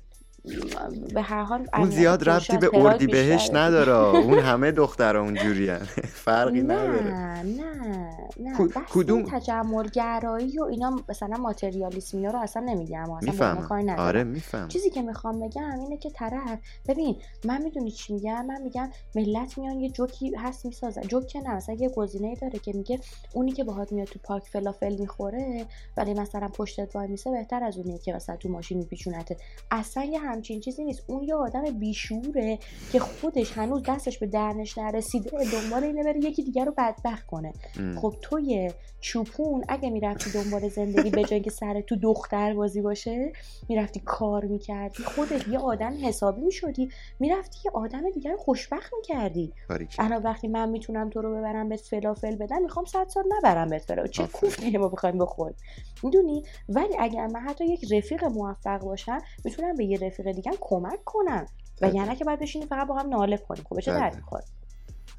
[1.14, 3.51] به هر حال اون زیاد ربطی به اردی بهش.
[3.53, 3.93] نداره.
[4.26, 5.74] اون همه دخترها اونجوری
[6.24, 7.05] فرقی نداره.
[7.05, 8.11] نه نه.
[8.41, 13.11] نه کدوم- تجملگرایی و اینا مثلا ماتریالیسم اینا رو اصلا نمیگم.
[13.11, 16.59] اصلا کاری آره میفهم چیزی که می‌خوام بگم اینه که طرف
[16.89, 21.03] ببین من می‌دونی چی میگم؟ من میگم ملت میان یه جوکی هست می‌سازن.
[21.03, 23.01] جوک که نه مثلا یه گزینه داره که میگه
[23.34, 25.66] اونی که باهات میاد تو پارک فلافل می‌خوره
[25.97, 29.36] ولی مثلا پشتت وای میسه بهتر از اونیه که مثلا تو ماشین میپیچونته.
[29.70, 31.03] اصلا یه همچین چیزی نیست.
[31.07, 32.59] اون یه آدم بیشوره
[32.93, 37.53] که خودش هنوز دستش به درنش نرسیده دنبال اینه بره یکی دیگر رو بدبخت کنه.
[37.79, 37.97] ام.
[38.01, 38.70] خب توی
[39.01, 43.33] چوپون اگه می‌رفتی دنبال زندگی به جای سر تو دختر بازی باشه
[43.68, 46.89] می‌رفتی کار می‌کردی خودت یه آدم حسابی می‌شدی.
[47.20, 49.53] می‌رفتی یه آدم دیگر رو خوشبخت می‌کردی.
[49.99, 53.83] الان وقتی من می‌تونم تو رو ببرم بهت فلافل بدم می‌خوام صد سال نبرم بهت
[53.83, 54.09] فلافل.
[54.09, 54.26] چه.
[54.26, 55.57] کوفتی ما بخوایم بخوریم.
[56.03, 61.05] می‌دونی؟ ولی اگر من حتی یک رفیق موفق باشم می‌تونم به یه رفیق دیگه کمک
[61.05, 61.47] کنم
[61.83, 61.95] و بله.
[61.95, 64.01] یعنی که باید بشینیم فقط با هم ناله کنیم خب چه بله.
[64.01, 64.45] درد می‌خوره؟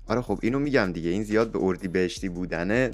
[0.08, 2.92] آره خب اینو میگم دیگه این زیاد به اردی بهشتی بودنه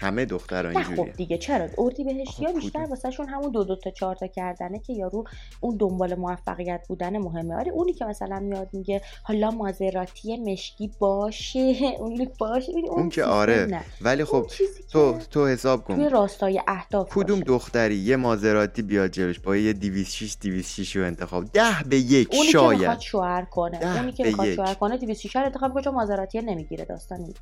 [0.00, 1.12] همه دخترها نه خب اینجوریه.
[1.12, 4.26] دیگه چرا؟ اردی بهشتی ها خب بیشتر؟ واسه شون همون دو دو تا چهار تا
[4.26, 5.24] کردنه که یارو
[5.60, 7.56] اون دنبال موفقیت بودن مهمه.
[7.56, 12.72] آره اونی که مثلا میاد میگه حالا مازراتی مشکی باشه اون باشه.
[12.72, 13.84] اون, اون که آره نه.
[14.00, 14.46] ولی خب
[14.90, 17.40] تو که تو حساب توی کن راستای اهداف کدوم.
[17.40, 21.44] دختری یه مازراتی بیاد جلوش با یه 206 206 رو انتخاب.
[21.52, 22.80] ده به یک اونی که شاید.
[22.80, 23.96] می‌خواد شوهر کنه.
[23.98, 24.54] اونی که می‌خواد.
[24.54, 27.34] شوهر کنه 206 رو انتخاب کنه چون مازراتی نمی‌گیره داستانی.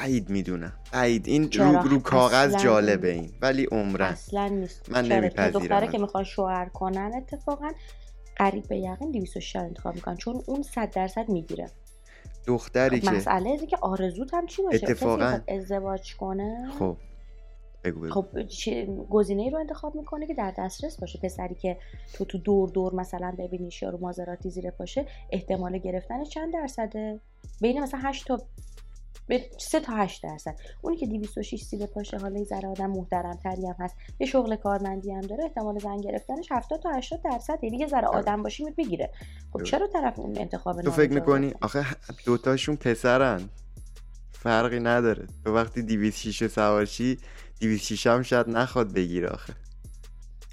[0.00, 0.72] بعید می‌دونم.
[0.92, 3.32] بعید این؟ رو, رو کاغذ جالبه این.
[3.42, 4.90] ولی عمرن اصلا نیست.
[4.90, 5.50] من؟ نمیپذیرم.
[5.50, 7.70] دختره که می‌خوان شوهر کنن اتفاقا
[8.36, 10.16] قریب به یقین 206 رو انتخاب می‌کنن.
[10.16, 11.70] چون اون 100 درصد می‌گیره.
[12.46, 16.96] دختری خب که مسئله اینه که آرزوت هم چی باشه؟ اتفاقاً- ازدواج کنه؟ خب
[17.84, 18.10] بگو بگو.
[18.12, 18.26] خب
[19.10, 21.76] گزینه ای رو انتخاب می‌کنه که در دسترس باشه؟ پسری که
[22.12, 27.20] تو تو دور دور مثلا ببینیش یا رو مازراتی زیر پاشه احتمال گرفتنش چند درصده؟
[27.60, 28.42] بین مثلا 8 تا
[29.26, 30.56] به 3 تا 8 درصد.
[30.82, 34.56] اونی که 206 زیر پاشه حالا یه ذره آدم محترم تری هم هست یه شغل
[34.56, 39.10] کارمندی هم داره احتمال زن گرفتنش 70 تا 80 درصد یه ذره آدم باشی می‌گیره.
[39.52, 39.70] خب درست.
[39.70, 41.86] چرا طرف اون انتخاب تو فکر می‌کنی؟ آخه
[42.26, 43.48] دوتاشون پسرن.
[44.32, 45.26] فرقی نداره.
[45.44, 47.18] تو وقتی 206 سوارشی
[47.60, 49.52] 206 هم شاید نخواد بگیره آخه.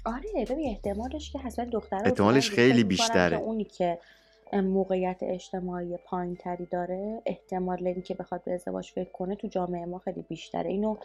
[0.04, 3.36] آره ببین احتمالش که حسن دختره احتمالش خیلی بیشتره.
[3.36, 3.98] اونی که
[4.60, 9.98] موقعیت اجتماعی پایین تری داره؟ احتمال اینکه بخواد به ازدواج فکر کنه تو جامعه ما
[9.98, 10.70] خیلی بیشتره.
[10.70, 10.96] اینو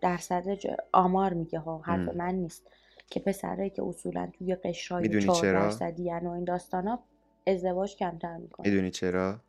[0.00, 0.44] درصد
[0.92, 2.62] آمار میگه ها حرف من نیست.
[3.10, 6.98] که پسرایی که اصولا توی قشرهای چهار درصدی و این داستانا
[7.46, 8.68] ازدواج کمتر می‌کنه.
[8.68, 9.40] می‌دونی چرا؟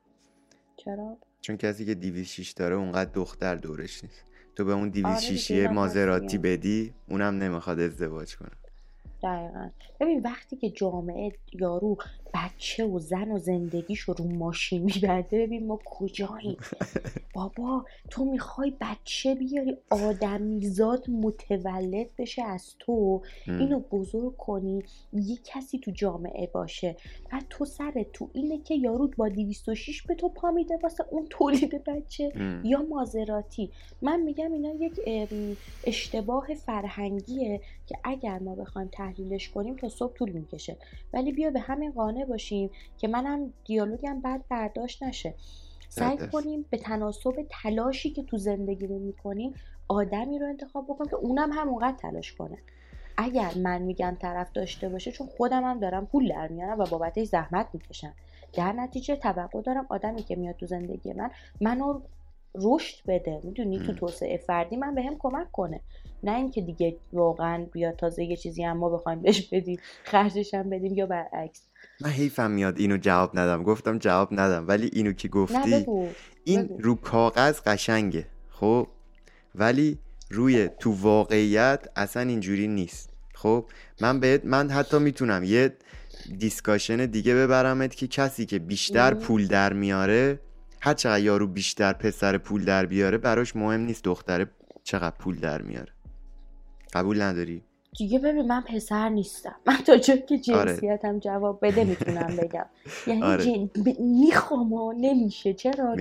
[0.76, 4.26] چرا؟ چون کسی که دیویس داره اونقدر دختر دورش نیست.
[4.55, 8.51] تو به اون دیویس شیشی مازراتی بدی اونم نمی‌خواد ازدواج کنه.
[9.24, 9.70] دقیقا.
[9.99, 11.97] ببین وقتی که جامعه یارو
[12.34, 15.45] بچه و زن و زندگیش رو ماشین میبرده.
[15.45, 16.57] ببین ما کجاییم؟
[17.36, 23.21] بابا تو می‌خوای بچه بیاری آدمیزاد متولد بشه از تو.
[23.45, 26.95] اینو بزرگ کنی یه کسی تو جامعه باشه.
[27.34, 31.28] و تو سر تو اینه که یارو با 206 به تو پا میده واسه اون
[31.30, 32.32] تولید بچه
[32.63, 33.71] یا مازراتی.
[34.01, 34.99] من میگم اینا یک
[35.84, 40.78] اشتباه فرهنگیه که اگر ما بخوایم تحلیلش کنیم تا صبح طول می‌کشه.
[41.13, 45.34] ولی بیا به همین قانع باشیم که منم دیالوگم بعد برداشت نشه.
[45.89, 49.53] سعی کنیم به تناسب تلاشی که تو زندگی رو می‌کنیم
[49.88, 52.57] آدمی رو انتخاب بکنیم که اونم همونقدر تلاش کنه.
[53.18, 57.28] اگر من میگم طرف داشته باشه چون خودم هم دارم پول در میارم و بابتش
[57.28, 58.13] زحمت می‌کشم.
[58.53, 62.01] در نتیجه توقع دارم آدمی که میاد تو زندگی من منو
[62.55, 63.41] رشد بده.
[63.43, 65.82] می‌دونی؟ تو توسعه فردی من بهم کمک کنه.
[66.24, 70.70] نه اینکه دیگه واقعا بیا تازه یه چیزی هم ما بخوایم بهش بدیم خرجش هم
[70.70, 71.68] بدیم یا برعکس.
[72.01, 73.63] من حیفم میاد اینو جواب ندم.
[73.63, 74.67] گفتم جواب ندم.
[74.67, 75.85] ولی اینو که گفتی
[76.43, 78.87] این رو کاغذ قشنگه خب؟
[79.55, 83.09] ولی روی تو واقعیت اصلا اینجوری نیست.
[83.33, 83.65] خب؟
[84.01, 85.73] من بهت من حتی می‌تونم یه
[86.37, 90.39] دیسکاشن دیگه ببرمت که کسی که بیشتر پول در میاره
[90.81, 94.49] هر چقدر یارو بیشتر پسر پول در بیاره براش مهم نیست دختره
[94.83, 95.93] چقدر پول در میاره.
[96.93, 97.63] قبول نداری؟
[97.97, 99.55] دیگه ببین من پسر نیستم.
[99.65, 100.73] من تا جایی که آره.
[100.73, 102.65] جنسیتم جواب بده می‌تونم بگم.
[103.07, 103.43] یعنی آره.
[103.43, 103.69] جن...
[103.99, 105.53] می‌خوام و نمیشه.
[105.53, 105.95] چرا؟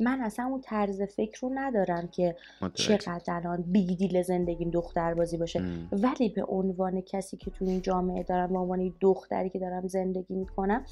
[0.00, 2.36] من اصلا اون طرز فکر رو ندارم که
[2.74, 8.22] چقدر الان بیگدیل زندگیم دختر بازی باشه ولی به عنوان کسی که تو این جامعه
[8.22, 10.84] دارم به عنوان دختری که دارم زندگی می‌کنم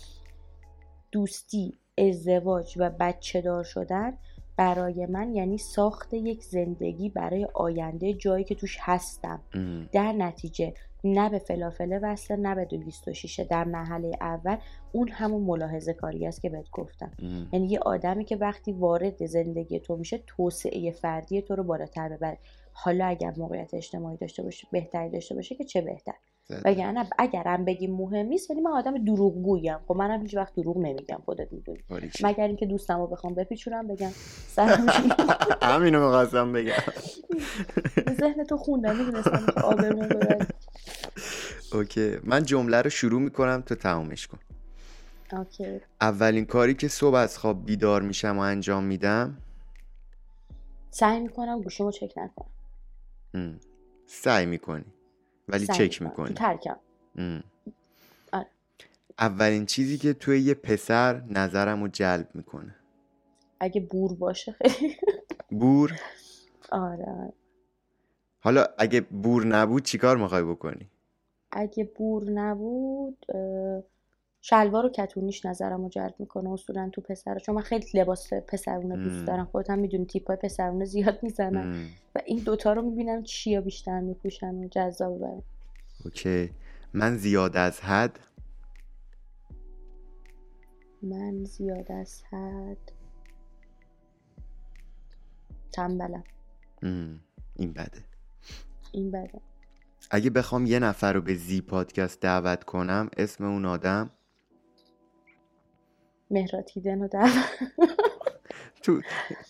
[1.13, 4.19] دوستی ازدواج و بچه دار شدن
[4.57, 9.43] برای من یعنی ساخت یک زندگی برای آینده جایی که توش هستم.
[9.93, 10.75] در نتیجه
[11.05, 14.57] نه به فلافله وصله نه به 226 در محله اول.
[14.93, 17.13] اون همون ملاحظه کاری است که بهت گفتم.
[17.53, 22.39] یعنی یه آدمی که وقتی وارد زندگی تو میشه توسعه فردی تو رو بالاتر ببره.
[22.73, 26.15] حالا اگر موقعیت اجتماعی داشته باشه بهتری داشته باشه که چه بهتر؟
[26.65, 29.79] وگرنه اگرم بگیم مهم نیست یعنی من آدم دروغگویم.
[29.89, 31.79] خب منم هیچ وقت دروغ نمیگم خودت می‌دونی.
[32.23, 34.11] مگر اینکه دوستم رو بخوام بپیچونم بگم
[35.63, 36.73] همینو می‌خواستم بگم.
[38.21, 39.47] ذهن تو خوندم می‌دونستم
[41.73, 42.17] Okay.
[42.25, 44.39] من جمله رو شروع می‌کنم تو تمامش کن.
[45.33, 45.81] Okay.
[46.01, 49.39] اولین کاری که صبح از خواب بیدار میشم و انجام میدم؟
[50.91, 53.61] سعی می‌کنم گوشیمو چک نکنم.
[54.07, 54.85] سعی می‌کنی.
[55.49, 56.35] ولی چک می‌کنی.
[56.35, 56.77] ترکم.
[58.33, 58.47] آره.
[59.19, 62.77] اولین چیزی که توی یه پسر نظرم رو جلب می‌کنه.
[63.61, 64.97] اگه بور باشه خیلی.
[65.51, 66.01] بور؟
[66.73, 67.33] آره, آره.
[68.41, 70.91] حالا اگه بور نبود چیکار می‌خوای بکنی؟
[71.51, 73.27] اگه بور نبود
[74.45, 77.39] شلوار و کتونیش نظرم رو جلب می‌کنه اصولا تو پسر.
[77.39, 81.89] چون من خیلی لباس پسرونه دوست دارم خودت هم می‌دونی تیپ های پسرونه زیاد می‌زنم
[82.15, 85.43] و این دوتا رو می‌بینم چیا بیشتر میپوشن و جذاب برم
[86.05, 86.51] اوکی.
[86.95, 88.19] من زیاد از حد؟
[91.03, 92.93] من زیاد از حد؟
[95.73, 96.25] تنبلم.
[97.57, 98.05] این بده.
[98.93, 99.41] این بده.
[100.11, 104.11] اگه بخوام یه نفر رو به زی پادکست دعوت کنم اسم اون آدم؟
[106.33, 107.33] مهراتیدن و دعوت
[108.83, 109.01] تو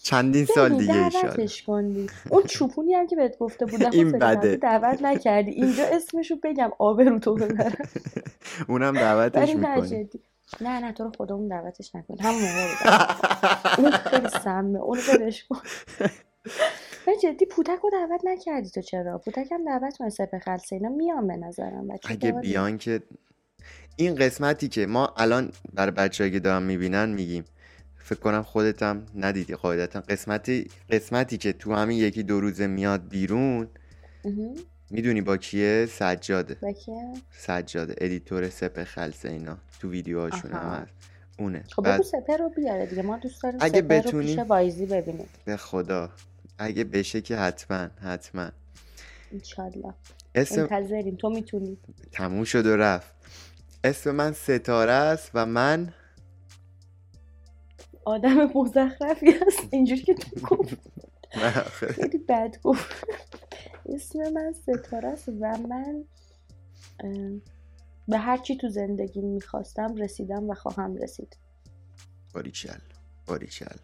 [0.02, 4.56] چندین سال دیگه ایشان اون چوپونی هم که بهت گفته بودم این بده.
[4.56, 5.50] دعوت نکردی.
[5.50, 7.72] اینجا اسمشو بگم آبرو تو ببرم.
[8.68, 10.08] اونم دعوتش می‌کنی.
[10.60, 14.78] نه نه تو رو خودمون دعوتش نکن همون موقع اون خیلی سمه.
[14.78, 15.58] اون بدش کن.
[17.06, 20.88] به جدی پوتک رو دعوت نکردی تو چرا؟ پوتک هم دعوت کنه سپهر خلسه اینا
[20.88, 21.88] میان به نظرم.
[22.04, 23.02] اگه بیان که
[23.96, 27.44] این قسمتی که ما الان برای بچه که دارم می‌بینن میگیم.
[27.96, 30.00] فکر کنم خودتم ندیدی قاعدتا.
[30.00, 33.68] قسمتی قسمتی که تو همین یکی دو روزه میاد بیرون
[34.90, 36.54] می‌دونی با کیه؟ سجاده.
[36.54, 39.58] با کیه؟ سجاده editor سپهر خلسه اینا.
[39.80, 40.92] تو ویدیوهاشون هم هست.
[41.38, 41.64] اونه.
[41.76, 42.02] خب بعد...
[42.02, 43.02] سپه رو بیاره دیگه.
[43.02, 44.34] ما دوست داریم اگه سپه بتونی...
[44.34, 45.28] رو پیش وایزی ببینیم.
[45.44, 46.10] به خدا.
[46.58, 48.50] اگه بشه که حتما حتما.
[49.32, 49.94] انشالله.
[50.34, 50.60] اسم...
[50.60, 51.78] منتظریم تو می‌تونی.
[52.12, 53.11] تموم شد و رفت.
[53.84, 55.94] اسم من ستاره است و من
[58.04, 59.68] آدم مزخرفی هست.
[59.70, 60.78] اینجوری که تو گفت.
[61.70, 62.18] خیلی.
[62.18, 63.04] بد گفت.
[63.86, 66.04] اسم من ستاره است و من
[68.08, 71.36] به هر چی تو زندگی می‌خواستم رسیدم و خواهم رسید.
[72.34, 72.78] باریچل
[73.26, 73.76] باریچل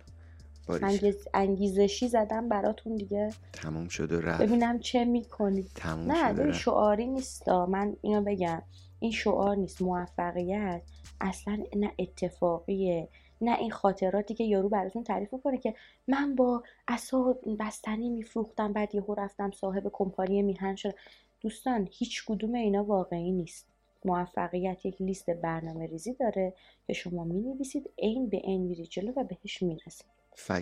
[0.68, 1.28] انگیز...
[1.34, 3.30] انگیزشی زدم براتون دیگه.
[3.52, 4.42] تموم شد و رفت.
[4.42, 8.62] ببینم چه می‌کنید تموم نه این شعاری نیست من اینو بگم.
[9.00, 10.82] این شعار نیست موفقیت
[11.20, 13.08] اصلا نه اتفاقیه
[13.40, 15.74] نه این خاطراتی که یارو براتون تعریف می‌کنه که
[16.08, 20.94] من با اصا بستنی میفروختم بعد یهو رفتم صاحب کمپانی میهن شدم.
[21.40, 23.66] دوستان هیچ کدوم اینا واقعی نیست.
[24.04, 26.54] موفقیت یک لیست برنامه ریزی داره
[26.86, 30.06] که شما می نویسید عین به عین میری جلو و بهش می‌رسید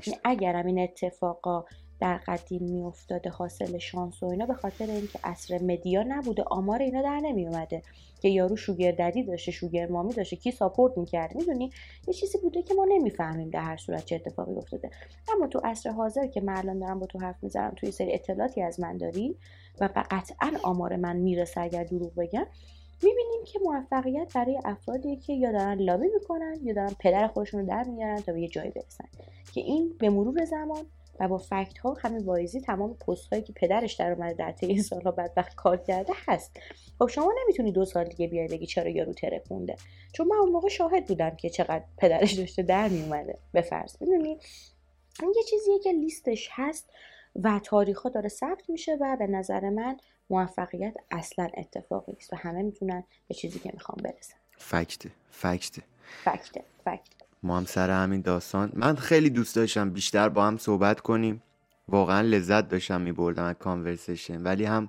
[0.07, 1.65] یعنی اگرم این اتفاقا
[2.01, 7.02] در قدیم میافتاده حاصل شانس و اینا به خاطر اینکه اصر مدیا نبوده آمار اینا
[7.02, 7.82] در نمیومده
[8.20, 11.70] که یارو شوگر ددی داشته شوگر مامی داشته کی ساپورت می‌کرد؟ می‌دونی؟
[12.06, 14.90] یه چیزی بوده که ما نمی‌فهمیم در هر صورت چه اتفاقی افتاده.
[15.35, 18.62] اما تو عصر حاضر که من الان دارم با تو حرف می‌زنم توی سری اطلاعاتی
[18.62, 19.36] از من داری
[19.81, 22.47] و قطعا آمار من می‌رسه اگر دروغ بگم
[23.02, 27.66] می‌بینیم که موفقیت برای افرادی که یا دارن لابی می‌کنن یا دارن پدر خودشون رو
[27.66, 29.05] در میارن تا به یه جایی برسن.
[29.55, 30.86] که این به مرور زمان
[31.20, 34.66] و با فکت ها همین وایزی تمام پست هایی که پدرش در اومده در طی
[34.66, 36.60] این سالها بدبخت کار کرده هست.
[36.98, 39.76] خب شما نمی‌تونی دو سال دیگه بیای بگی چرا یارو ترکونده
[40.12, 44.38] چون من اون موقع شاهد بودم که چقدر پدرش داشته در میومده به فرض می‌دونی؟
[45.22, 46.90] این یه چیزیه که لیستش هست
[47.43, 49.97] و تاریخ ها داره ثبت میشه و به نظر من
[50.30, 54.34] موفقیت اصلا اتفاقی است و همه می‌تونن به چیزی که می‌خوام برسن.
[54.59, 55.82] فکته فکته.
[56.24, 57.15] فکته فکته.
[57.47, 58.73] ما هم سر همین داستان.
[58.74, 61.43] من خیلی دوست داشتم بیشتر با هم صحبت کنیم.
[61.89, 64.43] واقعا لذت داشتم میبردم از کانورسیشن.
[64.43, 64.89] ولی هم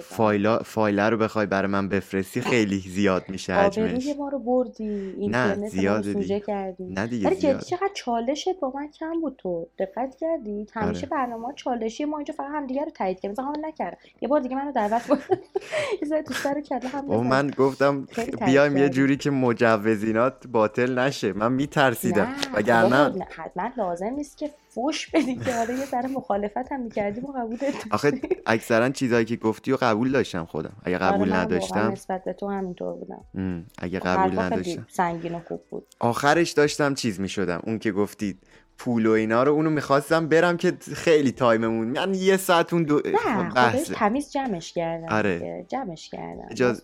[0.00, 4.06] فایلا فایل رو بخوای برای من بفرستی خیلی زیاد میشه حجمش.
[4.18, 6.84] ما رو بردی نه زیاد سوژه کردی.
[6.84, 7.60] نه دیگه زیاد.
[7.60, 9.66] چقدر چالشه با من کم بود تو.
[9.78, 11.08] دقت کردی؟ همیشه آره.
[11.08, 13.30] برنامه چالشی ما اینجا فقط هم دیگه رو تایید کردیم.
[13.30, 15.18] مثلا نکرد یه بار دیگه منو دعوت کن.
[16.10, 18.08] یه تو سر کله هم من گفتم
[18.46, 21.32] بیایم یه جوری که مجوزینات باطل نشه.
[21.32, 22.28] من میترسیدم.
[22.54, 27.26] وگرنه حتما لازم نیست که فوش بدی که حالا یه ذره مخالفت هم می‌کردی و
[27.26, 27.58] قبول
[27.90, 30.72] آخه اکثرا چیزایی که گفتی و قبول داشتم خودم.
[30.84, 33.64] اگه آره، قبول نداشتم نسبت به تو همینطور بودم.
[33.78, 34.86] اگه قبول نداشتم.
[34.88, 35.86] سنگین و خوب بود.
[36.00, 37.60] آخرش داشتم چیز می‌شدم.
[37.66, 38.38] اون که گفتید
[38.78, 43.02] پول و اینا رو اونو می‌خواستم برم که خیلی تایممون من یه ساعت اون دو
[43.04, 45.66] نه تمیز جمعش کردم آره.
[45.68, 46.82] جمعش کردم اجاز...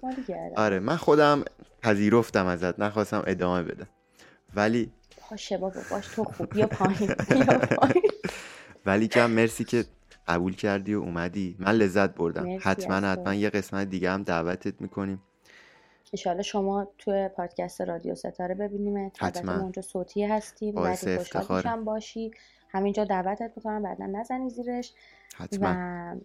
[0.57, 1.45] آره من خودم
[1.83, 2.81] پذیرفتم ازت.
[2.81, 3.89] نخواستم ادامه بدم.
[4.55, 4.93] ولی
[5.33, 8.11] باشه بابا باش تو خوب بیا پایین بیا پایین.
[8.87, 9.85] ولی کم مرسی که
[10.29, 11.57] قبول کردی و اومدی.
[11.59, 12.59] من لذت بردم.
[12.61, 15.23] حتما حتما یه قسمت دیگه هم دعوتت می‌کنیم.
[16.13, 19.61] انشالله شما توی پادکست رادیو ستاره ببینیم حتما.
[19.61, 20.75] اونجا صوتی هستیم.
[20.75, 22.31] باعث افتخار باشی.
[22.69, 24.93] همینجا دعوتت می‌کنم بعدا نزنی زیرش.
[25.37, 25.69] حتما.
[25.69, 26.17] و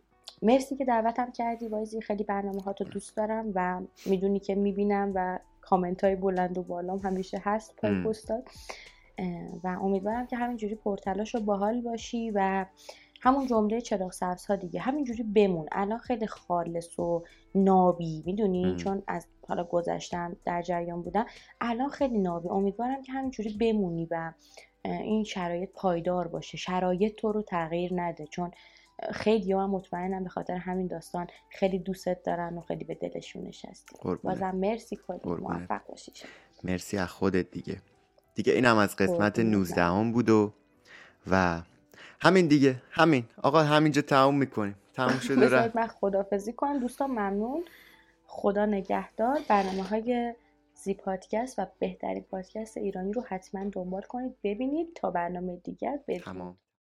[0.42, 1.70] مرسی که دعوتم کردی.
[1.70, 6.64] بایزی خیلی برنامه ها دوست دارم و می‌دونی که می‌بینم و کامنت های بلند و
[6.64, 8.44] بالام همیشه هست پای پستات
[9.64, 12.66] و امیدوارم که همینجوری پرتلاش و باحال باشی و
[13.22, 15.68] همون جمله چراغ سبز ها دیگه همینجوری بمون.
[15.72, 17.24] الان خیلی خالص و
[17.56, 21.26] نابی می‌دونی؟ چون از حالا گذشتم در جریان بودم.
[21.62, 22.50] الان خیلی نابی.
[22.50, 24.34] امیدوارم که همینجوری بمونی و
[24.86, 26.58] این شرایط پایدار باشه.
[26.58, 28.28] شرایط تو رو تغییر نده.
[28.28, 28.52] چون
[29.12, 33.96] خیلی هم مطمئنم به خاطر همین داستان خیلی دوستت دارن و خیلی به دلشون نشستی
[34.24, 35.20] بازم مرسی کلی.
[35.24, 36.12] موفق باشی.
[36.64, 37.82] مرسی از خودت دیگه.
[38.38, 40.54] دیگه اینم از قسمت 19 هم بود و
[41.32, 41.62] و
[42.22, 43.26] همین دیگه همین.
[43.44, 44.76] آقا همینجا تموم می‌کنیم.
[44.94, 45.76] تموم شده رفت.
[45.76, 46.80] من خدافزی کنم.
[46.80, 47.66] دوستان ممنون.
[48.26, 49.40] خدا نگهدار.
[49.48, 50.34] برنامه های
[50.76, 54.36] زی پادکست و بهترین پادکست ایرانی رو حتما دنبال کنید.
[54.44, 56.00] ببینید تا برنامه دیگر.
[56.08, 56.24] بدید